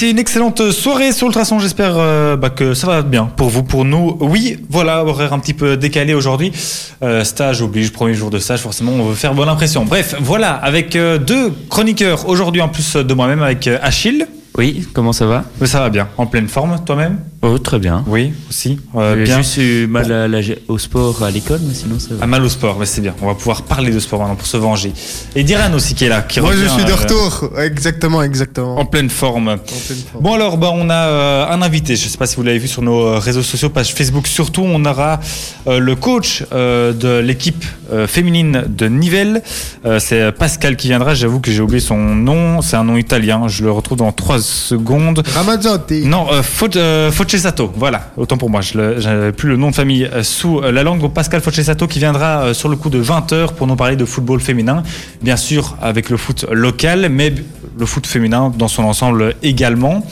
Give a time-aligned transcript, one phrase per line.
[0.00, 1.58] passé une excellente soirée sur Ultrason.
[1.58, 4.16] J'espère euh, bah, que ça va bien pour vous, pour nous.
[4.20, 6.52] Oui, voilà, horaire un petit peu décalé aujourd'hui.
[7.02, 9.84] Euh, stage oblige, premier jour de stage, forcément, on veut faire bonne impression.
[9.84, 14.26] Bref, voilà, avec euh, deux chroniqueurs aujourd'hui en plus de moi-même, avec Achille.
[14.56, 15.44] Oui, comment ça va?
[15.64, 17.18] Ça va bien, en pleine forme, toi-même?
[17.42, 18.04] Oh, très bien.
[18.06, 18.78] Oui, aussi.
[18.94, 19.38] Euh, J'ai bien.
[19.38, 22.16] juste eu mal à la- au sport à l'école, mais sinon ça va.
[22.20, 23.14] Ah, mal au sport, mais c'est bien.
[23.22, 24.92] On va pouvoir parler de sport maintenant pour se venger.
[25.34, 27.50] Et Diran aussi qui est là, qui Moi, je suis de euh, retour.
[27.58, 28.76] Exactement, exactement.
[28.78, 29.48] En pleine forme.
[29.48, 30.22] En pleine forme.
[30.22, 31.96] Bon alors, bah, on a euh, un invité.
[31.96, 34.26] Je ne sais pas si vous l'avez vu sur nos euh, réseaux sociaux, page Facebook
[34.26, 34.62] surtout.
[34.66, 35.18] On aura
[35.66, 39.42] euh, le coach euh, de l'équipe euh, féminine de Nivelles.
[39.86, 41.14] Euh, c'est Pascal qui viendra.
[41.14, 42.60] J'avoue que j'ai oublié son nom.
[42.60, 43.48] C'est un nom italien.
[43.48, 45.22] Je le retrouve dans 3 secondes.
[45.26, 46.04] Ramazzotti.
[46.04, 49.74] Non, euh, Fo- euh, Focesato, voilà, autant pour moi, je n'avais plus le nom de
[49.76, 51.08] famille euh, sous euh, la langue.
[51.12, 54.40] Pascal Focesato qui viendra euh, sur le coup de 20h pour nous parler de football
[54.40, 54.82] féminin,
[55.22, 57.32] bien sûr avec le foot local, mais
[57.78, 60.04] le foot féminin dans son ensemble également.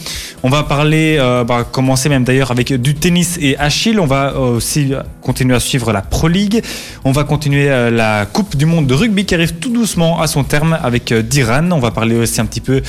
[0.45, 3.99] On va parler, euh, bah, commencer même d'ailleurs avec du tennis et Achille.
[3.99, 6.63] On va aussi continuer à suivre la Pro League.
[7.05, 10.45] On va continuer la Coupe du Monde de rugby qui arrive tout doucement à son
[10.45, 11.73] terme avec Diran.
[11.73, 12.81] On va parler aussi un petit peu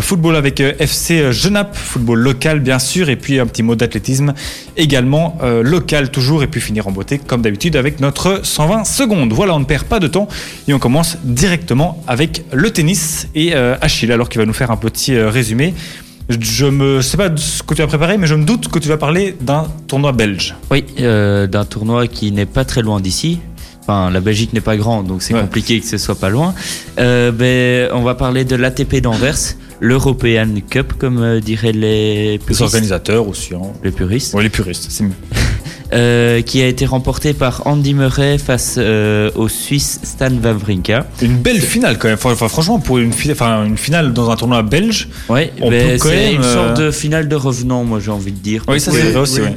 [0.00, 4.34] football avec FC Genappe, football local bien sûr, et puis un petit mot d'athlétisme
[4.76, 9.32] également euh, local toujours, et puis finir en beauté comme d'habitude avec notre 120 secondes.
[9.32, 10.28] Voilà, on ne perd pas de temps
[10.68, 14.70] et on commence directement avec le tennis et euh, Achille alors qu'il va nous faire
[14.70, 15.74] un petit euh, résumé.
[16.28, 18.88] Je me sais pas ce que tu as préparé, mais je me doute que tu
[18.88, 20.54] vas parler d'un tournoi belge.
[20.70, 23.40] Oui, d'un tournoi qui n'est pas très loin d'ici.
[23.82, 25.40] Enfin, la Belgique n'est pas grande, donc c'est Ouais.
[25.40, 26.54] compliqué que ce soit pas loin.
[27.00, 29.38] Euh, ben, on va parler de l'ATP d'Anvers,
[29.80, 32.60] l'European Cup, comme euh, diraient les Les puristes.
[32.62, 33.54] organisateurs aussi.
[33.54, 33.60] Hein.
[33.82, 34.34] Les puristes.
[34.34, 35.10] Ouais, les puristes, c'est mieux.
[35.92, 41.04] Euh, qui a été remporté par Andy Murray face euh, au Suisse Stan Wawrinka.
[41.20, 42.16] Une belle finale quand même.
[42.24, 45.68] Enfin, franchement, pour une, fi- enfin, une finale dans un tournoi belge, Ouais, quand
[46.00, 48.62] c'est une sorte de finale de revenant, moi j'ai envie de dire.
[48.68, 49.40] oui, ça Oui, c'est vrai aussi.
[49.40, 49.46] oui.
[49.48, 49.56] ouais.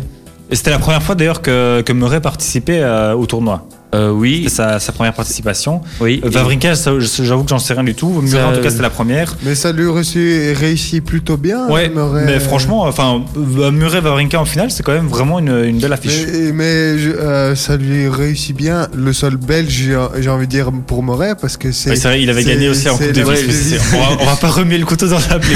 [0.49, 3.67] Et c'était la première fois d'ailleurs que, que Murray participait euh, au tournoi.
[3.93, 5.81] Euh, oui, sa, sa première participation.
[6.01, 6.21] oui.
[6.25, 8.09] Euh, Wawrinka, ça, j'avoue que j'en sais rien du tout.
[8.09, 9.35] Murray, Ça- en tout cas, c'était la première.
[9.43, 11.67] Mais ça lui reçu- réussit plutôt bien.
[11.69, 12.23] Ouais, Murray.
[12.25, 15.93] mais franchement, enfin, euh, Murray Wawrinka en finale, c'est quand même vraiment une, une belle
[15.93, 16.25] affiche.
[16.31, 18.87] Mais, mais je- euh, ça lui réussit bien.
[18.95, 21.91] Le sol belge, j'ai envie de dire pour Murray, parce que c'est.
[21.91, 24.35] Ouais, c'est vrai, il avait gagné aussi en Coupe la- c'est- on, va, on va
[24.35, 25.55] pas remuer le couteau dans la plaie.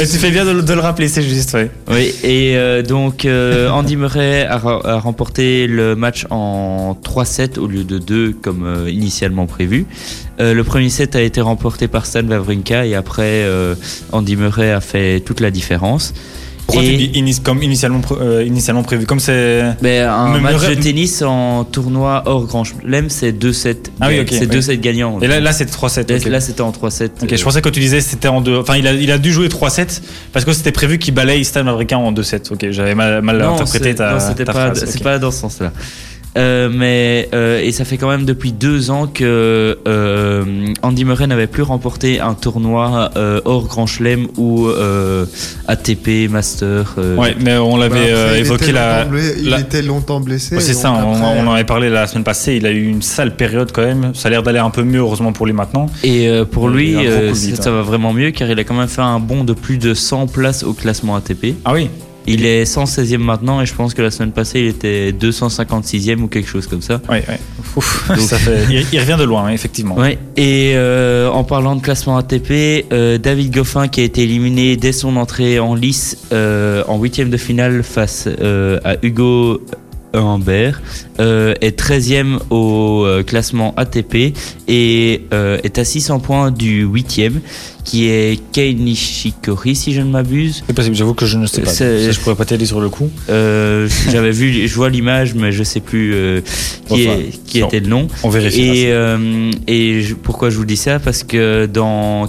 [0.00, 1.54] Tu fais bien de, le- de le rappeler, c'est juste.
[1.54, 1.70] Ouais.
[1.90, 4.58] Oui, et euh, donc euh, Andy Murray a,
[4.98, 9.86] remporté le match en 3-7 au lieu de 2 comme euh, initialement prévu.
[10.40, 13.74] Euh, le premier set a été remporté par Stan Wawrinka et après euh,
[14.12, 16.12] Andy Murray a fait toute la différence.
[16.66, 19.60] Pourquoi Et- tu dis inis- comme initialement, pr- initialement prévu Comme c'est.
[19.82, 24.28] Un match Murray- de tennis en tournoi hors Grand Chelem, c'est 2-7 Ah oui, ok,
[24.30, 24.46] c'est oui.
[24.60, 25.18] 2-7 gagnants.
[25.20, 26.08] Et là, là c'était 3-7.
[26.24, 27.10] Là, là, c'était en 3-7.
[27.24, 28.56] Ok, je pensais que tu disais c'était en deux.
[28.56, 30.00] Enfin, il a, il a dû jouer 3-7
[30.32, 32.52] parce que c'était prévu qu'il balaye Stan Wawrinka en 2-7.
[32.52, 34.84] Ok, j'avais mal, mal non, interprété c'est- ta, non, c'était ta pas, phrase.
[34.86, 35.72] c'est pas dans ce sens-là.
[36.38, 40.44] Euh, mais euh, et ça fait quand même depuis deux ans que euh,
[40.82, 45.26] Andy Murray n'avait plus remporté un tournoi euh, hors Grand Chelem ou euh,
[45.66, 46.94] ATP Master.
[46.98, 49.06] euh, Ouais, mais on Bah, l'avait euh, il évoqué la.
[49.38, 50.54] Il la- était longtemps blessé.
[50.54, 52.54] Ouais, c'est ça, on, après- on en avait parlé la semaine passée.
[52.54, 54.12] Il a eu une sale période quand même.
[54.14, 55.86] Ça a l'air d'aller un peu mieux, heureusement pour lui maintenant.
[56.04, 57.72] Et euh, pour lui, euh, ça, ça hein.
[57.72, 60.28] va vraiment mieux car il a quand même fait un bond de plus de 100
[60.28, 61.54] places au classement ATP.
[61.64, 61.90] Ah oui
[62.32, 66.28] Il est 116e maintenant et je pense que la semaine passée il était 256e ou
[66.28, 67.00] quelque chose comme ça.
[67.76, 69.96] Ouf, Donc- ça fait- il, il revient de loin, hein, effectivement.
[69.96, 70.18] Ouais.
[70.36, 74.92] Et euh, en parlant de classement ATP, euh, David Goffin qui a été éliminé dès
[74.92, 78.28] son entrée en lice euh, en huitième de finale face
[78.84, 79.60] à Hugo
[80.12, 80.80] Humbert
[81.20, 84.34] euh, est 13e au euh, classement ATP
[84.68, 87.34] et euh, est à 600 points du 8e
[87.84, 90.62] qui est Kei Nishikori si je ne m'abuse.
[90.66, 91.70] C'est possible, j'avoue que je ne sais pas.
[91.70, 93.10] Ça, je pourrais pas t'aider sur le coup.
[93.28, 96.14] Euh, J'avais vu, je vois l'image mais je sais plus
[96.88, 97.66] qui, Enfin, est, qui non.
[97.68, 98.08] était le nom.
[98.22, 98.60] On vérifie.
[98.86, 98.92] Et,
[99.66, 100.98] et je- pourquoi je vous dis ça?
[100.98, 102.28] Parce que dans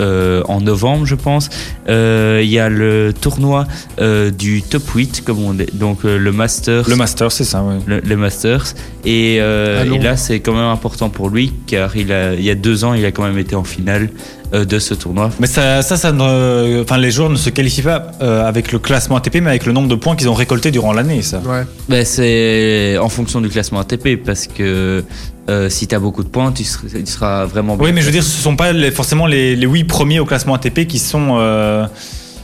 [0.00, 1.48] euh, en novembre, je pense,
[1.88, 3.66] euh, il y a le tournoi
[4.00, 6.88] euh, du top 8, comme on dit, donc euh, le Masters.
[6.88, 7.74] Le master, c'est ça, oui.
[7.86, 8.64] le- les Masters
[9.04, 12.54] et, euh, là c'est quand même important pour lui car il a il y a
[12.54, 14.10] deux ans il a quand même été en finale
[14.52, 18.10] de ce tournoi Mais ça, ça, ça ne- enfin, les joueurs ne se qualifient pas
[18.20, 20.92] euh, avec le classement ATP, mais avec le nombre de points qu'ils ont récoltés durant
[20.92, 21.38] l'année, ça.
[21.46, 21.62] Ouais.
[21.88, 25.04] ben, c'est en fonction du classement ATP parce que
[25.50, 28.00] euh, si tu as beaucoup de points tu seras, tu seras vraiment bien Oui, mais
[28.00, 30.86] je veux dire, ce sont pas les- forcément les, les 8 premiers au classement ATP
[30.86, 31.36] qui sont.
[31.38, 31.86] euh,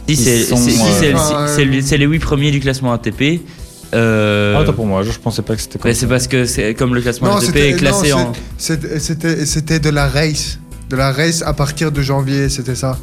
[0.09, 3.41] Si, c'est euh, les 8 premiers du classement ATP.
[3.95, 6.45] Euh, Ah, attends, pour moi, je, je pensais pas que c'était comme c'est parce que
[6.45, 8.33] c'est comme le classement Non, ATP est classé non, en.
[8.59, 10.59] c'était de la race.
[10.91, 12.99] De la race à partir de janvier, c'était ça.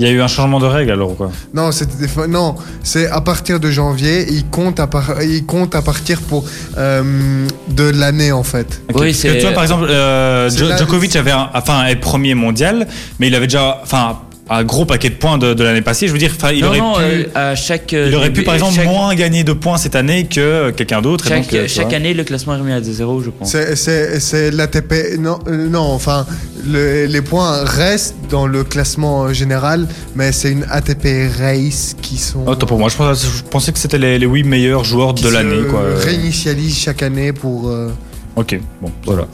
[0.00, 1.30] Il y a eu un changement de règle alors ou quoi?
[1.52, 1.70] Non,
[2.08, 6.20] fois- non, c'est à partir de janvier, il compte à, par- il compte à partir
[6.22, 6.44] pour
[6.78, 8.80] euh, de l'année en fait.
[8.94, 12.86] Oui, c'est- tu vois, par exemple, euh, C'est Djokovic avait un, enfin, est premier mondial,
[13.18, 16.08] mais il avait déjà enfin, un gros paquet de points de, de l'année passée.
[16.08, 17.02] Je veux dire, il non, aurait non, pu.
[17.02, 17.92] euh, à chaque.
[17.92, 21.26] il aurait pu, par exemple, chaque, moins gagner de points cette année que quelqu'un d'autre.
[21.30, 23.50] et Chaque, donc, année, le classement est remis à 0, je pense.
[23.52, 25.18] C'est- C'est c'est l'ATP.
[25.20, 26.26] Non, euh, non, enfin,
[26.66, 31.06] le- les points restent dans le classement euh, général, mais c'est une ATP
[31.38, 32.46] Race qui sont.
[32.46, 35.24] Autant pour moi, je pensais, je pensais que c'était les, les 8 meilleurs joueurs qui
[35.24, 35.62] de l'année.
[35.68, 35.82] quoi.
[35.98, 37.68] réinitialisent chaque année pour.
[37.68, 37.90] euh,
[38.36, 39.26] Ok, bon, Voilà.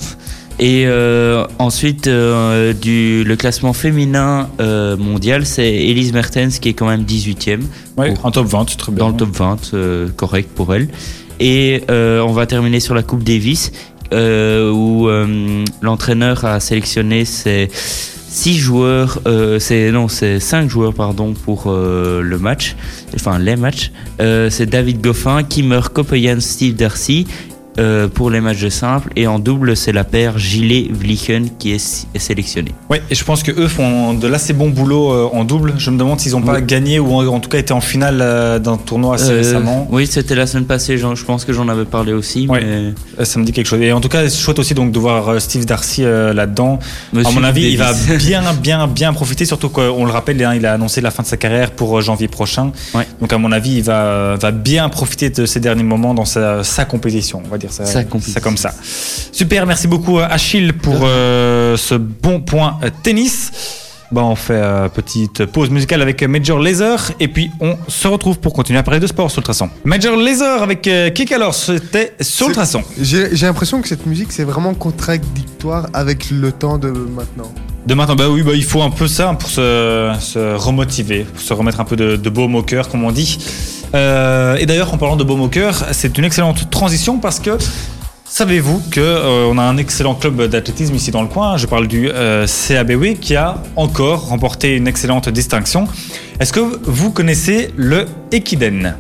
[0.58, 6.72] Et euh, ensuite, euh, du, le classement féminin euh, mondial, c'est Elise Mertens qui est
[6.72, 7.60] quand même 18e
[7.98, 9.00] Ouais, Pour- un top 20, c'est très bien.
[9.04, 10.88] dans le top 20, euh, correct pour elle.
[11.40, 13.70] Et euh, on va terminer sur la Coupe Davis,
[14.14, 17.68] euh, où euh, l'entraîneur a sélectionné ses
[18.36, 22.76] six joueurs, euh, c'est non, c'est cinq joueurs pardon pour euh, le match,
[23.14, 23.92] enfin les matchs.
[24.20, 27.26] Euh, c'est David Goffin, Kimmer Kopeyan, Steve Darcy.
[27.78, 31.72] Euh, pour les matchs de simple et en double c'est la paire Gilet Vlichen qui
[31.72, 32.72] est, est sélectionnée.
[32.90, 35.74] Ouais, et je pense que eux font de l'assez bon boulot euh, en double.
[35.78, 36.62] Je me demande s'ils n'ont pas Oui.
[36.66, 39.86] gagné ou en, en tout cas été en finale euh, d'un tournoi assez récemment.
[39.90, 42.46] oui c'était la semaine passée, je pense que j'en avais parlé aussi.
[42.50, 43.80] Mais- Euh, Ça me dit quelque chose.
[43.80, 46.78] Et en tout cas, c'est chouette aussi donc de voir Steve Darcy là-dedans.
[47.24, 49.44] À mon avis, il va bien, bien, bien profiter.
[49.46, 52.28] Surtout qu'on le rappelle, hein, il a annoncé la fin de sa carrière pour janvier
[52.28, 52.72] prochain.
[53.20, 56.62] Donc à mon avis, il va, va bien profiter de ces derniers moments dans sa,
[56.64, 57.42] sa compétition.
[57.44, 58.34] On va dire ça, Sa compétition.
[58.34, 58.74] ça comme ça.
[59.32, 63.50] Super, merci beaucoup euh, Achille pour euh, ce bon point euh, tennis.
[64.12, 68.06] Bon, on fait euh, petite pause musicale avec euh, Major Laser et puis on se
[68.06, 69.68] retrouve pour continuer à parler de sport sur le traçon.
[69.84, 72.82] Major Laser avec euh, Kick alors, c'était sur le traçon.
[73.00, 77.52] J'ai j'ai l'impression que cette musique c'est vraiment contradictoire avec le temps de maintenant.
[77.86, 81.40] De maintenant, bah oui, bah, il faut un peu ça pour se, se remotiver, pour
[81.40, 83.38] se remettre un peu de, de baume au cœur, comme on dit.
[83.94, 87.56] Euh, et d'ailleurs, en parlant de baume au cœur, c'est une excellente transition parce que
[88.28, 91.56] savez-vous que euh, on a un excellent club d'athlétisme ici dans le coin.
[91.56, 95.88] Je parle du euh, CABW qui a encore remporté une excellente distinction.
[96.40, 98.96] Est-ce que vous connaissez le Ekiden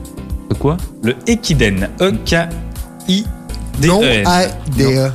[0.58, 0.76] Quoi?
[1.02, 3.88] Le Ekiden, E-K-I-D-E-N.
[3.88, 4.46] Non, à
[4.76, 5.08] des.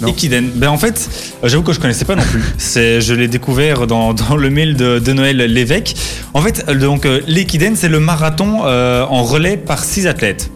[0.00, 0.08] Non.
[0.08, 0.50] Ekiden.
[0.54, 1.08] Ben en fait,
[1.42, 2.42] j'avoue que je connaissais pas non plus.
[2.58, 5.94] C'est, je l'ai découvert dans, dans le mail de, de Noël Lévesque.
[6.34, 10.50] En fait, euh, donc l'Ekiden, c'est le marathon euh, en relais par six athlètes.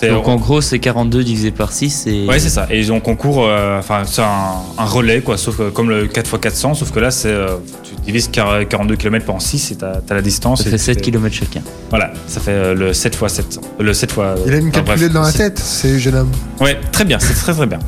[0.00, 2.66] Donc, c'est- Donc en gros, c'est 42 divisé par 6 et Ouais, c'est ça.
[2.70, 6.06] Et ils ont concours, euh, enfin, c'est un, un relais, quoi, sauf que, comme le
[6.06, 9.96] 4x400, sauf que là, c'est, euh, tu divises 40 42 km par 6 et t'as,
[10.06, 10.62] t'as la distance.
[10.62, 11.60] ça et fait tu 7 fais- km chacun.
[11.90, 13.60] Voilà, ça fait euh, le 7 x 700.
[13.78, 14.34] Le 7 fois.
[14.46, 16.30] Il a une enfin, dans la tête, c'est jeune homme.
[16.60, 17.78] Ouais, très bien, c'est très très bien.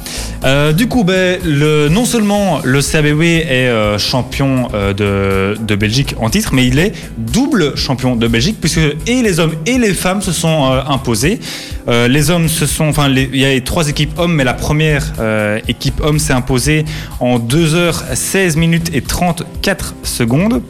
[0.44, 5.74] Euh, du coup, ben, le, non seulement le CABW est euh, champion euh, de, de
[5.76, 9.78] Belgique en titre, mais il est double champion de Belgique puisque et les hommes et
[9.78, 11.40] les femmes se sont euh, imposés.
[11.88, 14.54] Euh, les hommes se sont, enfin, il y a les trois équipes hommes, mais la
[14.54, 16.84] première euh, équipe homme s'est imposée
[17.20, 20.62] en 2h16 minutes et 34 secondes.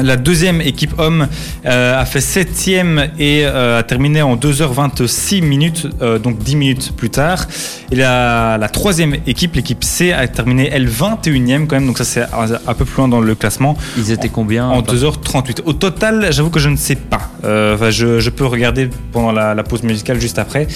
[0.00, 1.28] La deuxième équipe homme
[1.66, 6.92] euh, a fait septième et euh, a terminé en 2h26 minutes, euh, donc 10 minutes
[6.96, 7.46] plus tard.
[7.90, 12.04] Et la, la troisième équipe, l'équipe C, a terminé elle 21e quand même, donc ça
[12.04, 15.60] c'est un, peu plus loin dans le classement, Ils étaient combien en par- 2h38.
[15.66, 17.30] Au total, j'avoue que je ne sais pas.
[17.44, 20.66] Enfin, je, je peux regarder pendant la, la pause musicale juste après,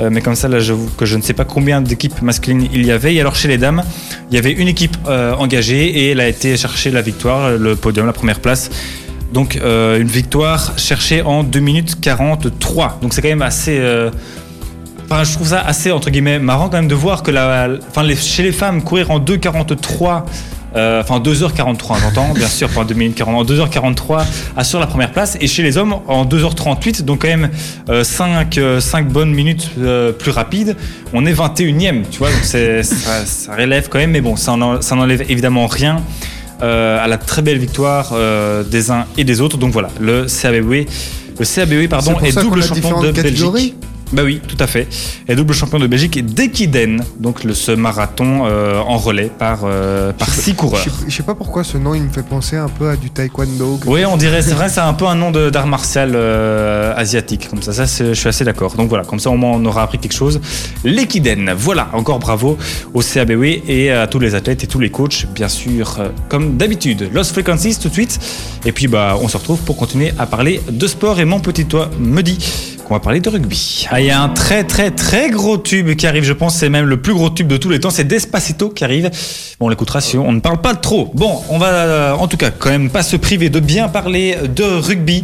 [0.00, 2.86] Euh, mais comme ça là, j'avoue que je ne sais pas combien d'équipes masculines il
[2.86, 3.14] y avait.
[3.14, 3.82] Et alors chez les dames,
[4.30, 7.76] il y avait une équipe euh, engagée et elle a été chercher la victoire, le
[7.76, 8.70] podium, la première place.
[9.32, 12.98] Donc euh, une victoire cherchée en 2 minutes 43.
[13.02, 13.78] Donc c'est quand même assez...
[15.10, 17.68] euh, Enfin, je trouve ça assez entre guillemets marrant quand même de voir que la,
[17.88, 20.24] enfin, les- chez les femmes courir en 2,43,
[20.76, 24.24] euh, enfin 2h43, j'entends, bien sûr, pas en 2 minutes 40, en 2h43
[24.56, 27.50] assure la première place, et chez les hommes en 2h38, donc quand même
[28.02, 30.76] 5, bonnes minutes euh, plus rapides,
[31.14, 32.58] on est 21ème, tu vois, donc ça,
[33.24, 36.02] ça relève quand même, mais bon, ça, en- ça n'enlève évidemment rien.
[36.60, 39.56] euh, à la très belle victoire euh, des uns et des autres.
[39.58, 40.86] Donc voilà, le CABW,
[41.38, 43.44] le CABW pardon, C'est pour est qu'on double champion de Belgique.
[44.12, 44.88] Bah oui, tout à fait.
[45.28, 50.12] Et double champion de Belgique d'Equiden, donc le, ce marathon euh, en relais par, euh,
[50.12, 50.82] par six coureurs.
[50.82, 53.10] sais- je sais pas pourquoi ce nom il me fait penser un peu à du
[53.10, 53.80] taekwondo.
[53.86, 57.60] Oui, on dirait, c'est vrai, c'est un peu un nom d'art martial euh, asiatique, comme
[57.62, 57.72] ça.
[57.74, 58.74] Ça, je suis assez d'accord.
[58.76, 60.40] Donc voilà, comme ça, au moins, on aura appris quelque chose.
[60.84, 62.56] L'Equiden, voilà, encore bravo
[62.94, 65.98] au CABW et à tous les athlètes et tous les coachs, bien sûr,
[66.30, 67.10] comme d'habitude.
[67.12, 68.18] Lost Frequencies tout de suite.
[68.64, 71.20] Et puis, bah, on se retrouve pour continuer à parler de sport.
[71.20, 72.38] Et mon petit toit me dit
[72.88, 73.86] qu'on va parler de rugby.
[73.90, 76.70] Ah, il y a un très très très gros tube qui arrive, je pense, c'est
[76.70, 79.10] même le plus gros tube de tous les temps, c'est Despacito qui arrive.
[79.60, 81.10] Bon, on l'écoutera si on ne parle pas trop.
[81.14, 84.36] Bon, on va euh, en tout cas quand même pas se priver de bien parler
[84.54, 85.22] de rugby.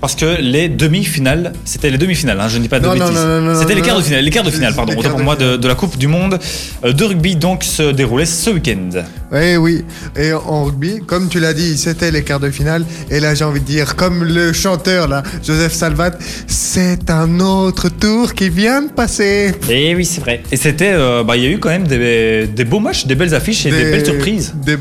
[0.00, 3.06] Parce que les demi-finales, c'était les demi-finales, hein, je ne dis pas de Non, non,
[3.06, 3.60] bêtises.
[3.60, 5.74] C'était les quarts de finale, les quarts de finale, pardon, autant pour moi de, la
[5.74, 6.38] Coupe du Monde
[6.84, 9.02] euh, de rugby, donc se déroulait ce week-end.
[9.30, 9.84] Oui, oui.
[10.16, 12.84] Et en rugby, comme tu l'as dit, c'était les quarts de finale.
[13.10, 16.12] Et là, j'ai envie de dire, comme le chanteur, là, Joseph Salvat,
[16.46, 19.52] c'est un autre tour qui vient de passer.
[19.68, 20.42] Et oui, c'est vrai.
[20.50, 23.14] Et c'était, euh, bah, il y a eu quand même des, des beaux matchs, des
[23.14, 24.54] belles affiches et des, belles surprises.
[24.64, 24.76] Des,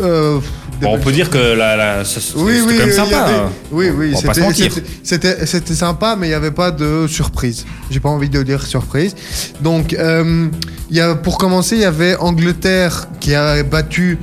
[0.00, 0.38] euh,
[0.82, 3.16] Bon, on peut dire que la, la, c'était Oui, oui, quand même sympa.
[3.24, 3.50] avait- hein.
[3.70, 7.64] oui, oui, c'était- sympa, mais il n'y avait pas de surprise.
[7.90, 9.14] J'ai pas envie de dire surprise.
[9.60, 10.48] Donc, euh,
[10.90, 14.18] y a, pour commencer, il y avait Angleterre qui a battu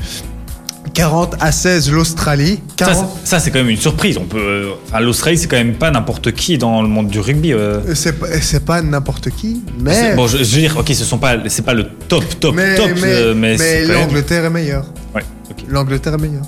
[0.94, 2.60] 40 à 16 l'Australie.
[2.78, 4.18] Ça, 40 c'est- ça, c'est quand même une surprise.
[4.18, 7.20] On peut, euh, enfin, l'Australie, c'est quand même pas n'importe qui dans le monde du
[7.20, 7.54] rugby.
[7.54, 7.80] euh.
[7.94, 11.62] C'est pas, n'importe qui, mais, Bon, je, je veux dire, ok, ce sont pas, c'est
[11.64, 14.86] pas le top, top, mais, top, mais, mais, mais c'est quand même- l'Angleterre est meilleure.
[15.16, 15.22] Ouais.
[15.70, 16.46] L'Angleterre est meilleure.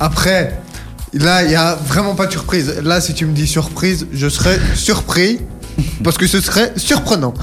[0.00, 0.60] Après,
[1.14, 2.80] là, il y a vraiment pas de surprise.
[2.84, 5.40] Là, si tu me dis surprise, je serais surpris
[6.04, 7.34] parce que ce serait surprenant.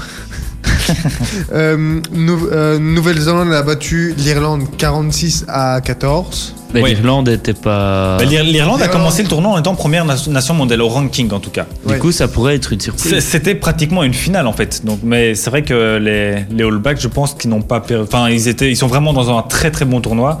[1.52, 6.54] Euh, Nou- euh, Nouvelle-Zélande a battu l'Irlande 46 à 14.
[6.74, 6.90] Mais Oui.
[6.94, 8.16] l'Irlande n'était pas.
[8.18, 11.30] Bah, l'Ir- L'Irlande a commencé le tournoi en étant première na- nation mondiale au ranking
[11.32, 11.66] en tout cas.
[11.86, 11.98] Du Ouais.
[11.98, 13.20] coup, ça pourrait être une surprise.
[13.24, 14.84] C'était pratiquement une finale en fait.
[14.84, 18.28] Donc, mais c'est vrai que les, les All Blacks, je pense qu'ils n'ont pas, enfin
[18.28, 20.38] ils étaient, ils sont vraiment dans un très très bon tournoi.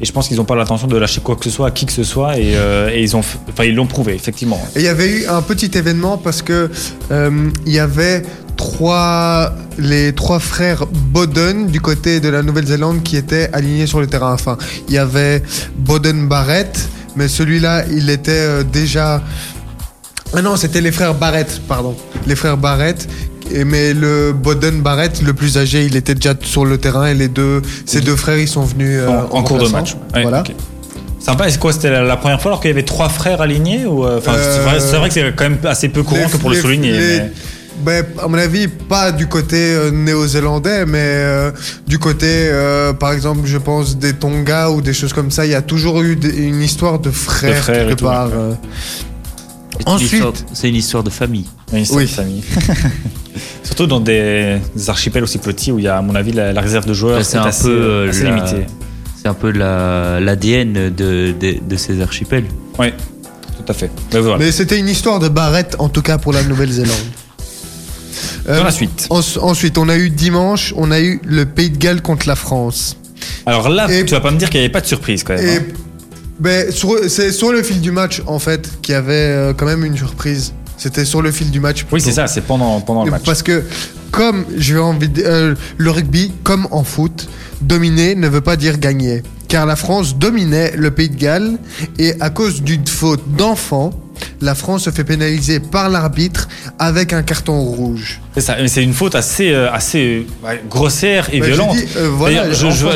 [0.00, 1.84] Et je pense qu'ils n'ont pas l'intention de lâcher quoi que ce soit à qui
[1.84, 2.38] que ce soit.
[2.38, 4.60] Et, euh, ils ont, enfin ils l'ont prouvé effectivement.
[4.74, 6.70] Et il y avait eu un petit événement parce que
[7.10, 8.22] euh, y avait
[8.56, 14.06] trois, les trois frères Boden du côté de la Nouvelle-Zélande qui étaient alignés sur le
[14.06, 14.32] terrain.
[14.32, 14.56] Enfin,
[14.88, 15.42] il y avait
[15.76, 19.22] Boden Barrett, mais celui-là, il était euh, déjà.
[20.34, 21.94] Ah non, c'était les frères Barrett, pardon.
[22.26, 23.08] Les frères Barrett.
[23.52, 27.14] Et mais le Boden Barrett, le plus âgé, il était déjà sur le terrain et
[27.14, 29.96] les deux, ces deux frères, ils sont venus euh, en, en cours de match.
[30.14, 30.42] Ouais, voilà.
[31.18, 31.48] Sympa.
[31.48, 33.84] Et c'est quoi C'était la, la première fois alors qu'il y avait trois frères alignés
[33.86, 36.30] ou euh, Enfin, c'est vrai, c'est vrai que c'est quand même assez peu courant Les-
[36.30, 36.92] que pour le souligner.
[36.92, 37.30] les- mais-
[37.82, 41.50] Ben, à mon avis, pas du côté euh, néo-zélandais, mais euh,
[41.86, 42.50] du côté,
[42.98, 45.46] par exemple, je pense des Tonga ou des choses comme ça.
[45.46, 48.28] Il y a toujours eu des- une histoire de frères, et quelque part.
[49.80, 49.84] Euh.
[49.84, 51.46] C'est une Ensuite- histoire- C'est une histoire de famille.
[51.72, 52.06] Une histoire Oui.
[52.06, 52.42] de famille.
[53.62, 56.52] Surtout dans des, des archipels aussi petits où il y a, à mon avis, la,
[56.52, 58.66] la réserve de joueurs c'est est un assez, peu, euh, assez la- limitée.
[59.20, 62.44] C'est un peu la- l'ADN de, de, de ces archipels.
[62.78, 62.88] Oui,
[63.56, 63.90] tout à fait.
[64.12, 64.38] Mais voilà.
[64.38, 66.96] Mais c'était une histoire de Barrett, en tout cas pour la Nouvelle-Zélande.
[68.48, 69.06] Euh, Dans la suite.
[69.10, 72.34] en- ensuite, on a eu dimanche, on a eu le Pays de Galles contre la
[72.36, 72.96] France.
[73.46, 75.34] Alors là, Et- tu vas pas me dire qu'il n'y avait pas de surprise quand
[75.34, 75.44] même.
[75.46, 75.62] Et hein.
[76.40, 76.66] Ben,
[77.08, 79.96] c'est sur le fil du match, en fait, qu'il y avait euh, quand même une
[79.96, 80.52] surprise.
[80.76, 81.84] C'était sur le fil du match.
[81.92, 83.22] Oui, c'est ça, c'est pendant, pendant le match.
[83.24, 83.62] Parce que,
[84.10, 87.28] comme je vais envie de- euh, le rugby, comme en foot,
[87.60, 89.22] dominer ne veut pas dire gagner.
[89.48, 91.58] Car la France dominait le Pays de Galles
[91.98, 93.90] et à cause d'une faute d'enfant,
[94.40, 98.20] la France se fait pénaliser par l'arbitre avec un carton rouge.
[98.34, 100.26] C'est ça, mais c'est une faute assez, euh, assez
[100.70, 101.76] grossière et Bah, j'ai violente.
[101.96, 102.46] euh, voilà,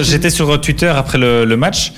[0.02, 1.92] J'étais sur Twitter après le, le match.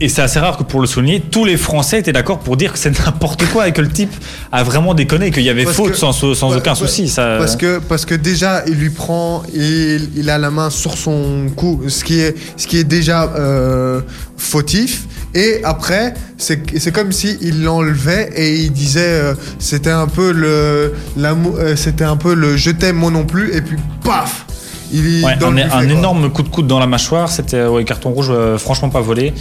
[0.00, 2.72] Et c'est assez rare que pour le souligner, tous les Français étaient d'accord pour dire
[2.72, 4.12] que c'est n'importe quoi et que le type
[4.52, 7.08] a vraiment déconné, qu'il y avait Parce faute que- sans, sans Bah, aucun bah, souci.
[7.08, 10.96] Ça, Parce que, parce que déjà, il lui prend, il, il a la main sur
[10.96, 14.00] son cou, ce qui est, ce qui est déjà euh,
[14.36, 15.06] fautif.
[15.34, 20.94] Et après, c'est comme si il l'enlevait et il disait, euh, c'était un peu le,
[21.18, 23.54] euh, c'était un peu le je t'aime moi non plus.
[23.54, 24.45] Et puis paf,
[24.92, 27.84] il Ouais, dans un, le buffet, énorme coup de coude dans la mâchoire, c'était ouais,
[27.84, 29.32] carton rouge euh, franchement pas volé.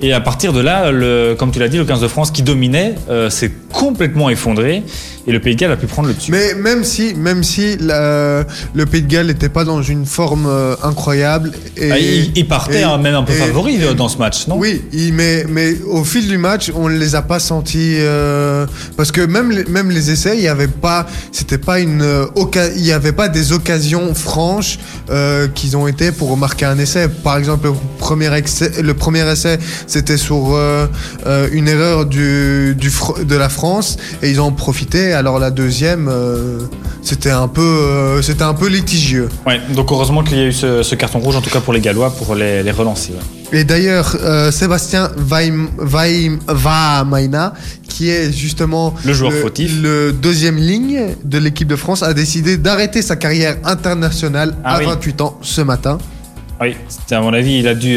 [0.00, 2.42] Et à partir de là, le, comme tu l'as dit, le 15 de France qui
[2.42, 4.82] dominait euh, s'est complètement effondré
[5.28, 6.32] et le Pays de Galles a pu prendre le dessus.
[6.32, 8.44] Mais même si, même si la-
[8.74, 11.52] le Pays de Galles n'était pas dans une forme euh, incroyable.
[11.76, 14.16] Et, Ah, il, il partait et- hein, même un peu et- favori euh, dans ce
[14.18, 14.56] match, non?
[14.58, 17.96] Oui, il- mais, mais au fil du match, on ne les a pas sentis.
[17.98, 18.66] euh,
[18.96, 21.06] parce que même les, même les essais, il n'y avait pas.
[21.32, 22.02] C'était pas une.
[22.34, 24.78] oca- il n'y avait pas des occasions franches
[25.10, 27.08] euh, qu'ils ont été pour marquer un essai.
[27.08, 30.56] Par exemple, le premier, excès- le premier essai, c'était sur
[31.52, 35.12] une erreur du, de la France et ils ont profité.
[35.18, 36.60] Alors la deuxième, euh,
[37.02, 39.28] c'était un, peu, euh, c'était un peu litigieux.
[39.44, 41.72] Ouais, donc heureusement qu'il y a eu ce, ce carton rouge, en tout cas pour
[41.72, 43.10] les Gallois, pour les, les relancer.
[43.12, 43.58] ouais.
[43.60, 47.54] Et d'ailleurs, euh, Sébastien Vaim- Vaim- Vahamaina,
[47.88, 49.72] qui est justement Le joueur fautif.
[49.82, 54.78] le deuxième ligne de l'équipe de France, a décidé d'arrêter sa carrière internationale Ah à
[54.78, 54.84] oui.
[54.86, 55.98] 28 ans ce matin.
[56.60, 57.94] Oui, c'était à mon avis, il a dû,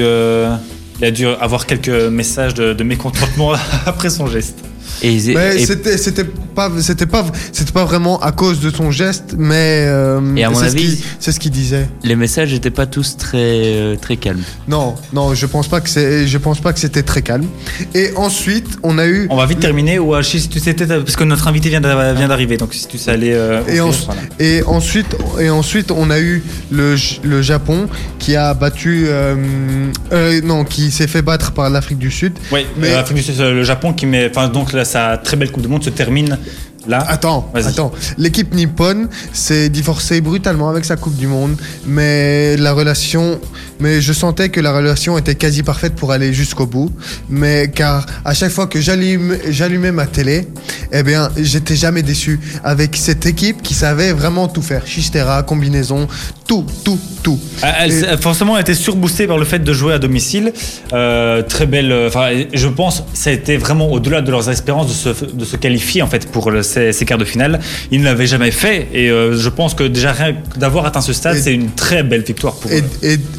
[0.99, 3.51] il a dû avoir quelques messages de, de mécontentement
[3.85, 4.57] après son geste.
[5.03, 8.69] Et, ils- Mais et- c'était c'était pas c'était pas c'était pas vraiment à cause de
[8.69, 11.87] ton geste, mais euh, Et à mon c'est ce avis- qu'il- c'est ce qu'il disait.
[12.03, 14.43] les messages n'étaient pas tous très, euh, très calmes.
[14.67, 17.45] Non, non, je pense pas que c'est je pense pas que c'était très calme.
[17.95, 21.23] Et ensuite, on a eu On va vite terminer ou si tu sais parce que
[21.23, 23.31] notre invité vient d'a- vient d'arriver, donc si tu sais aller.
[23.33, 24.21] euh, Et, offrir, en- voilà.
[24.39, 27.87] et ensuite, et ensuite, on a eu le, le Japon
[28.19, 29.35] qui a battu, euh,
[30.11, 32.33] euh, non, qui s'est fait battre par l'Afrique du Sud.
[32.51, 35.63] Oui, Mais- l'Afrique du Sud, le Japon qui met, enfin donc sa très belle Coupe
[35.63, 36.37] du Monde se termine
[36.87, 36.99] là.
[37.07, 37.91] Attends, attends.
[38.17, 43.39] L'équipe nippone s'est divorcée brutalement avec sa Coupe du Monde, mais la relation,
[43.79, 46.91] mais je sentais que la relation était quasi parfaite pour aller jusqu'au bout.
[47.29, 50.47] Mais car à chaque fois que j'allumais ma télé,
[50.91, 54.85] eh bien, j'étais jamais déçu avec cette équipe qui savait vraiment tout faire.
[54.85, 56.07] Chistera, combinaison,
[56.47, 57.39] tout, tout, tout.
[57.61, 60.51] Elle, Et- forcément, elle était surboostée par le fait de jouer à domicile.
[60.93, 61.91] Euh, très belle.
[61.91, 65.45] euh, Enfin, je pense, ça a été vraiment au-delà de leurs espérances de se, de
[65.45, 67.59] se qualifier en fait pour le- ces, ces quarts de finale.
[67.91, 71.13] Ils ne l'avaient jamais fait et euh, je pense que déjà rien d'avoir atteint ce
[71.13, 72.83] stade, c'est une très belle victoire pour Et, eux.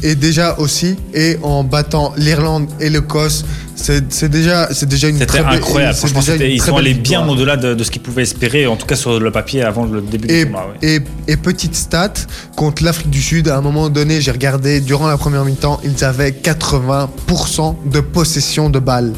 [0.03, 3.43] et- et déjà aussi, et en battant l'Irlande et l'Écosse,
[3.75, 5.95] c'est c'est déjà, déjà une très belle- incroyable.
[5.95, 8.85] Franchement, déjà ils sont allés bien au-delà de, de ce qu'ils pouvaient espérer, en tout
[8.85, 10.69] cas sur le papier avant le début du Et, tournoi.
[10.81, 10.95] ouais.
[11.27, 12.13] et, et petite stat,
[12.55, 16.03] contre l'Afrique du Sud, à un moment donné, j'ai regardé, durant la première mi-temps, ils
[16.03, 19.13] avaient 80% de possession de balles.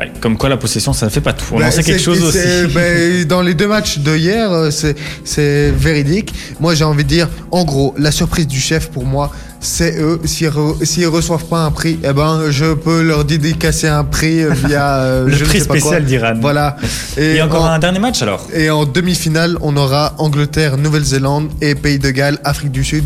[0.00, 1.44] Ouais, comme quoi, la possession, ça ne fait pas tout.
[1.52, 2.38] On Bah, en sait quelque chose aussi.
[2.74, 2.80] bah,
[3.28, 6.32] dans les deux matchs de hier, euh, c'est véridique.
[6.58, 9.30] Moi, j'ai envie de dire, en gros, la surprise du chef pour moi,
[9.60, 10.20] c'est eux.
[10.24, 10.50] S'ils
[10.82, 14.96] s'ils reçoivent pas un prix, eh ben, je peux leur dédicacer un prix euh, via
[14.96, 16.34] euh, le je ne prix sais pas spécial d'Iran.
[16.40, 16.76] Voilà.
[17.16, 18.46] Et, Et, encore en, un dernier match alors?
[18.54, 23.04] Et en demi-finale, on aura Angleterre, Nouvelle-Zélande et Pays de Galles, Afrique du Sud.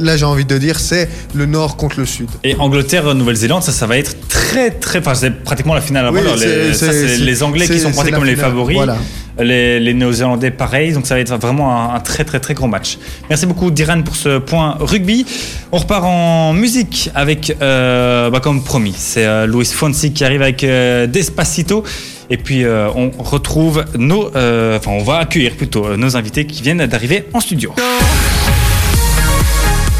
[0.00, 2.28] Là, j'ai envie de dire, c'est le Nord contre le Sud.
[2.42, 4.98] Et Angleterre, Nouvelle-Zélande, ça, ça va être très très.
[4.98, 6.18] Enfin, c'est pratiquement la finale avant.
[6.18, 8.76] Oui, les, les Anglais qui sont pointés comme les favoris.
[8.76, 8.96] Voilà.
[9.38, 10.92] Les, les Néo-Zélandais, pareil.
[10.92, 12.98] Donc ça va être vraiment un, un très très très gros match.
[13.28, 15.26] Merci beaucoup Diran pour ce point rugby.
[15.72, 20.42] On repart en musique avec, euh, bah, comme promis, c'est euh, Luis Fonsi qui arrive
[20.42, 21.82] avec euh, Despacito.
[22.30, 26.46] Et puis euh, on retrouve nos, euh, enfin on va accueillir plutôt euh, nos invités
[26.46, 27.74] qui viennent d'arriver en studio.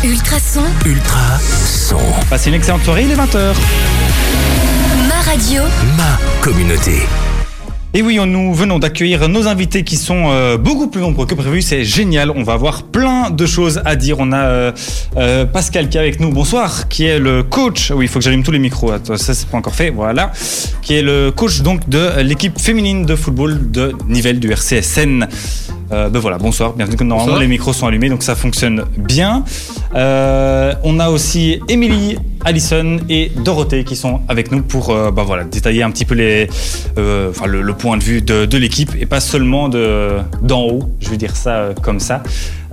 [0.03, 1.99] Ultrason, Ultra son.
[2.31, 3.55] Passez une excellente soirée, il est 20h.
[5.09, 5.63] ma radio,
[5.97, 7.03] Ma communauté.
[7.97, 11.63] Et oui, nous venons d'accueillir nos invités qui sont euh, beaucoup plus nombreux que prévu.
[11.63, 12.29] C'est génial.
[12.29, 14.17] On va avoir plein de choses à dire.
[14.19, 14.73] On a euh,
[15.17, 16.33] euh, Pascal qui est avec nous.
[16.33, 16.89] Bonsoir.
[16.89, 17.93] Qui est le coach.
[17.93, 18.91] Oui, il faut que j'allume tous les micros.
[18.91, 19.91] Attends, ça, c'est pas encore fait.
[19.91, 20.33] Voilà.
[20.83, 25.29] Qui est le coach donc de l'équipe féminine de football de Nivelles du RCSN.
[25.93, 26.97] Euh, ben voilà, bonsoir, bienvenue.
[27.01, 27.41] Normalement, Bonsoir.
[27.41, 29.45] les micros sont allumés, donc ça fonctionne bien.
[29.95, 35.23] Euh, on a aussi Émilie, Alison et Dorothée qui sont avec nous pour euh, ben
[35.25, 36.49] voilà, détailler un petit peu les,
[36.97, 40.91] enfin, le, le point de vue de, de l'équipe et pas seulement de- d'en haut,
[41.01, 42.23] je vais dire ça comme ça.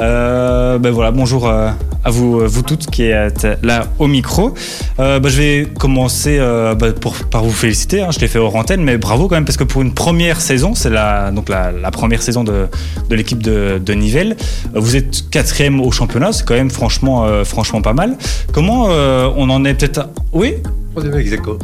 [0.01, 1.69] Euh, ben voilà, bonjour euh,
[2.03, 4.55] à vous, euh, vous toutes qui êtes là au micro.
[4.97, 8.83] Ben je vais commencer ben pour, par vous féliciter, hein, je l'ai fait hors antenne,
[8.83, 12.21] mais bravo quand même parce que pour une première saison, c'est la, donc la, première
[12.21, 12.67] saison de,
[13.09, 14.37] de l'équipe de, de Nivelles,
[14.73, 18.17] vous êtes quatrième au championnat, c'est quand même franchement, franchement pas mal.
[18.51, 20.09] Comment on en est peut-être...
[20.33, 20.55] Oui?
[20.93, 21.57] Troisième ex aequo.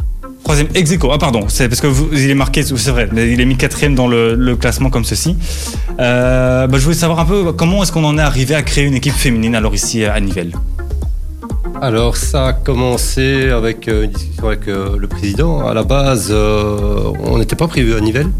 [0.48, 1.10] Troisième ex aequo.
[1.12, 3.58] Ah pardon, c'est parce que vous, il est marqué, c'est vrai, mais il est mis
[3.58, 5.36] quatrième dans le, le classement comme ceci.
[6.00, 8.84] Euh, bah, je voulais savoir un peu comment est-ce qu'on en est arrivé à créer
[8.84, 10.54] une équipe féminine alors ici à Nivelles?
[11.82, 15.68] Alors ça a commencé avec euh, une discussion avec euh, le président.
[15.68, 18.30] À la base, euh, on n'était pas prévu à Nivelles.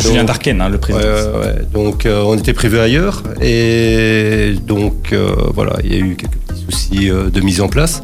[0.00, 1.04] Julien Darken, hein, le président.
[1.04, 1.54] ouais, ouais.
[1.72, 6.38] Donc euh, on était prévu ailleurs et donc euh, voilà, il y a eu quelques
[6.38, 8.02] petits soucis de mise en place.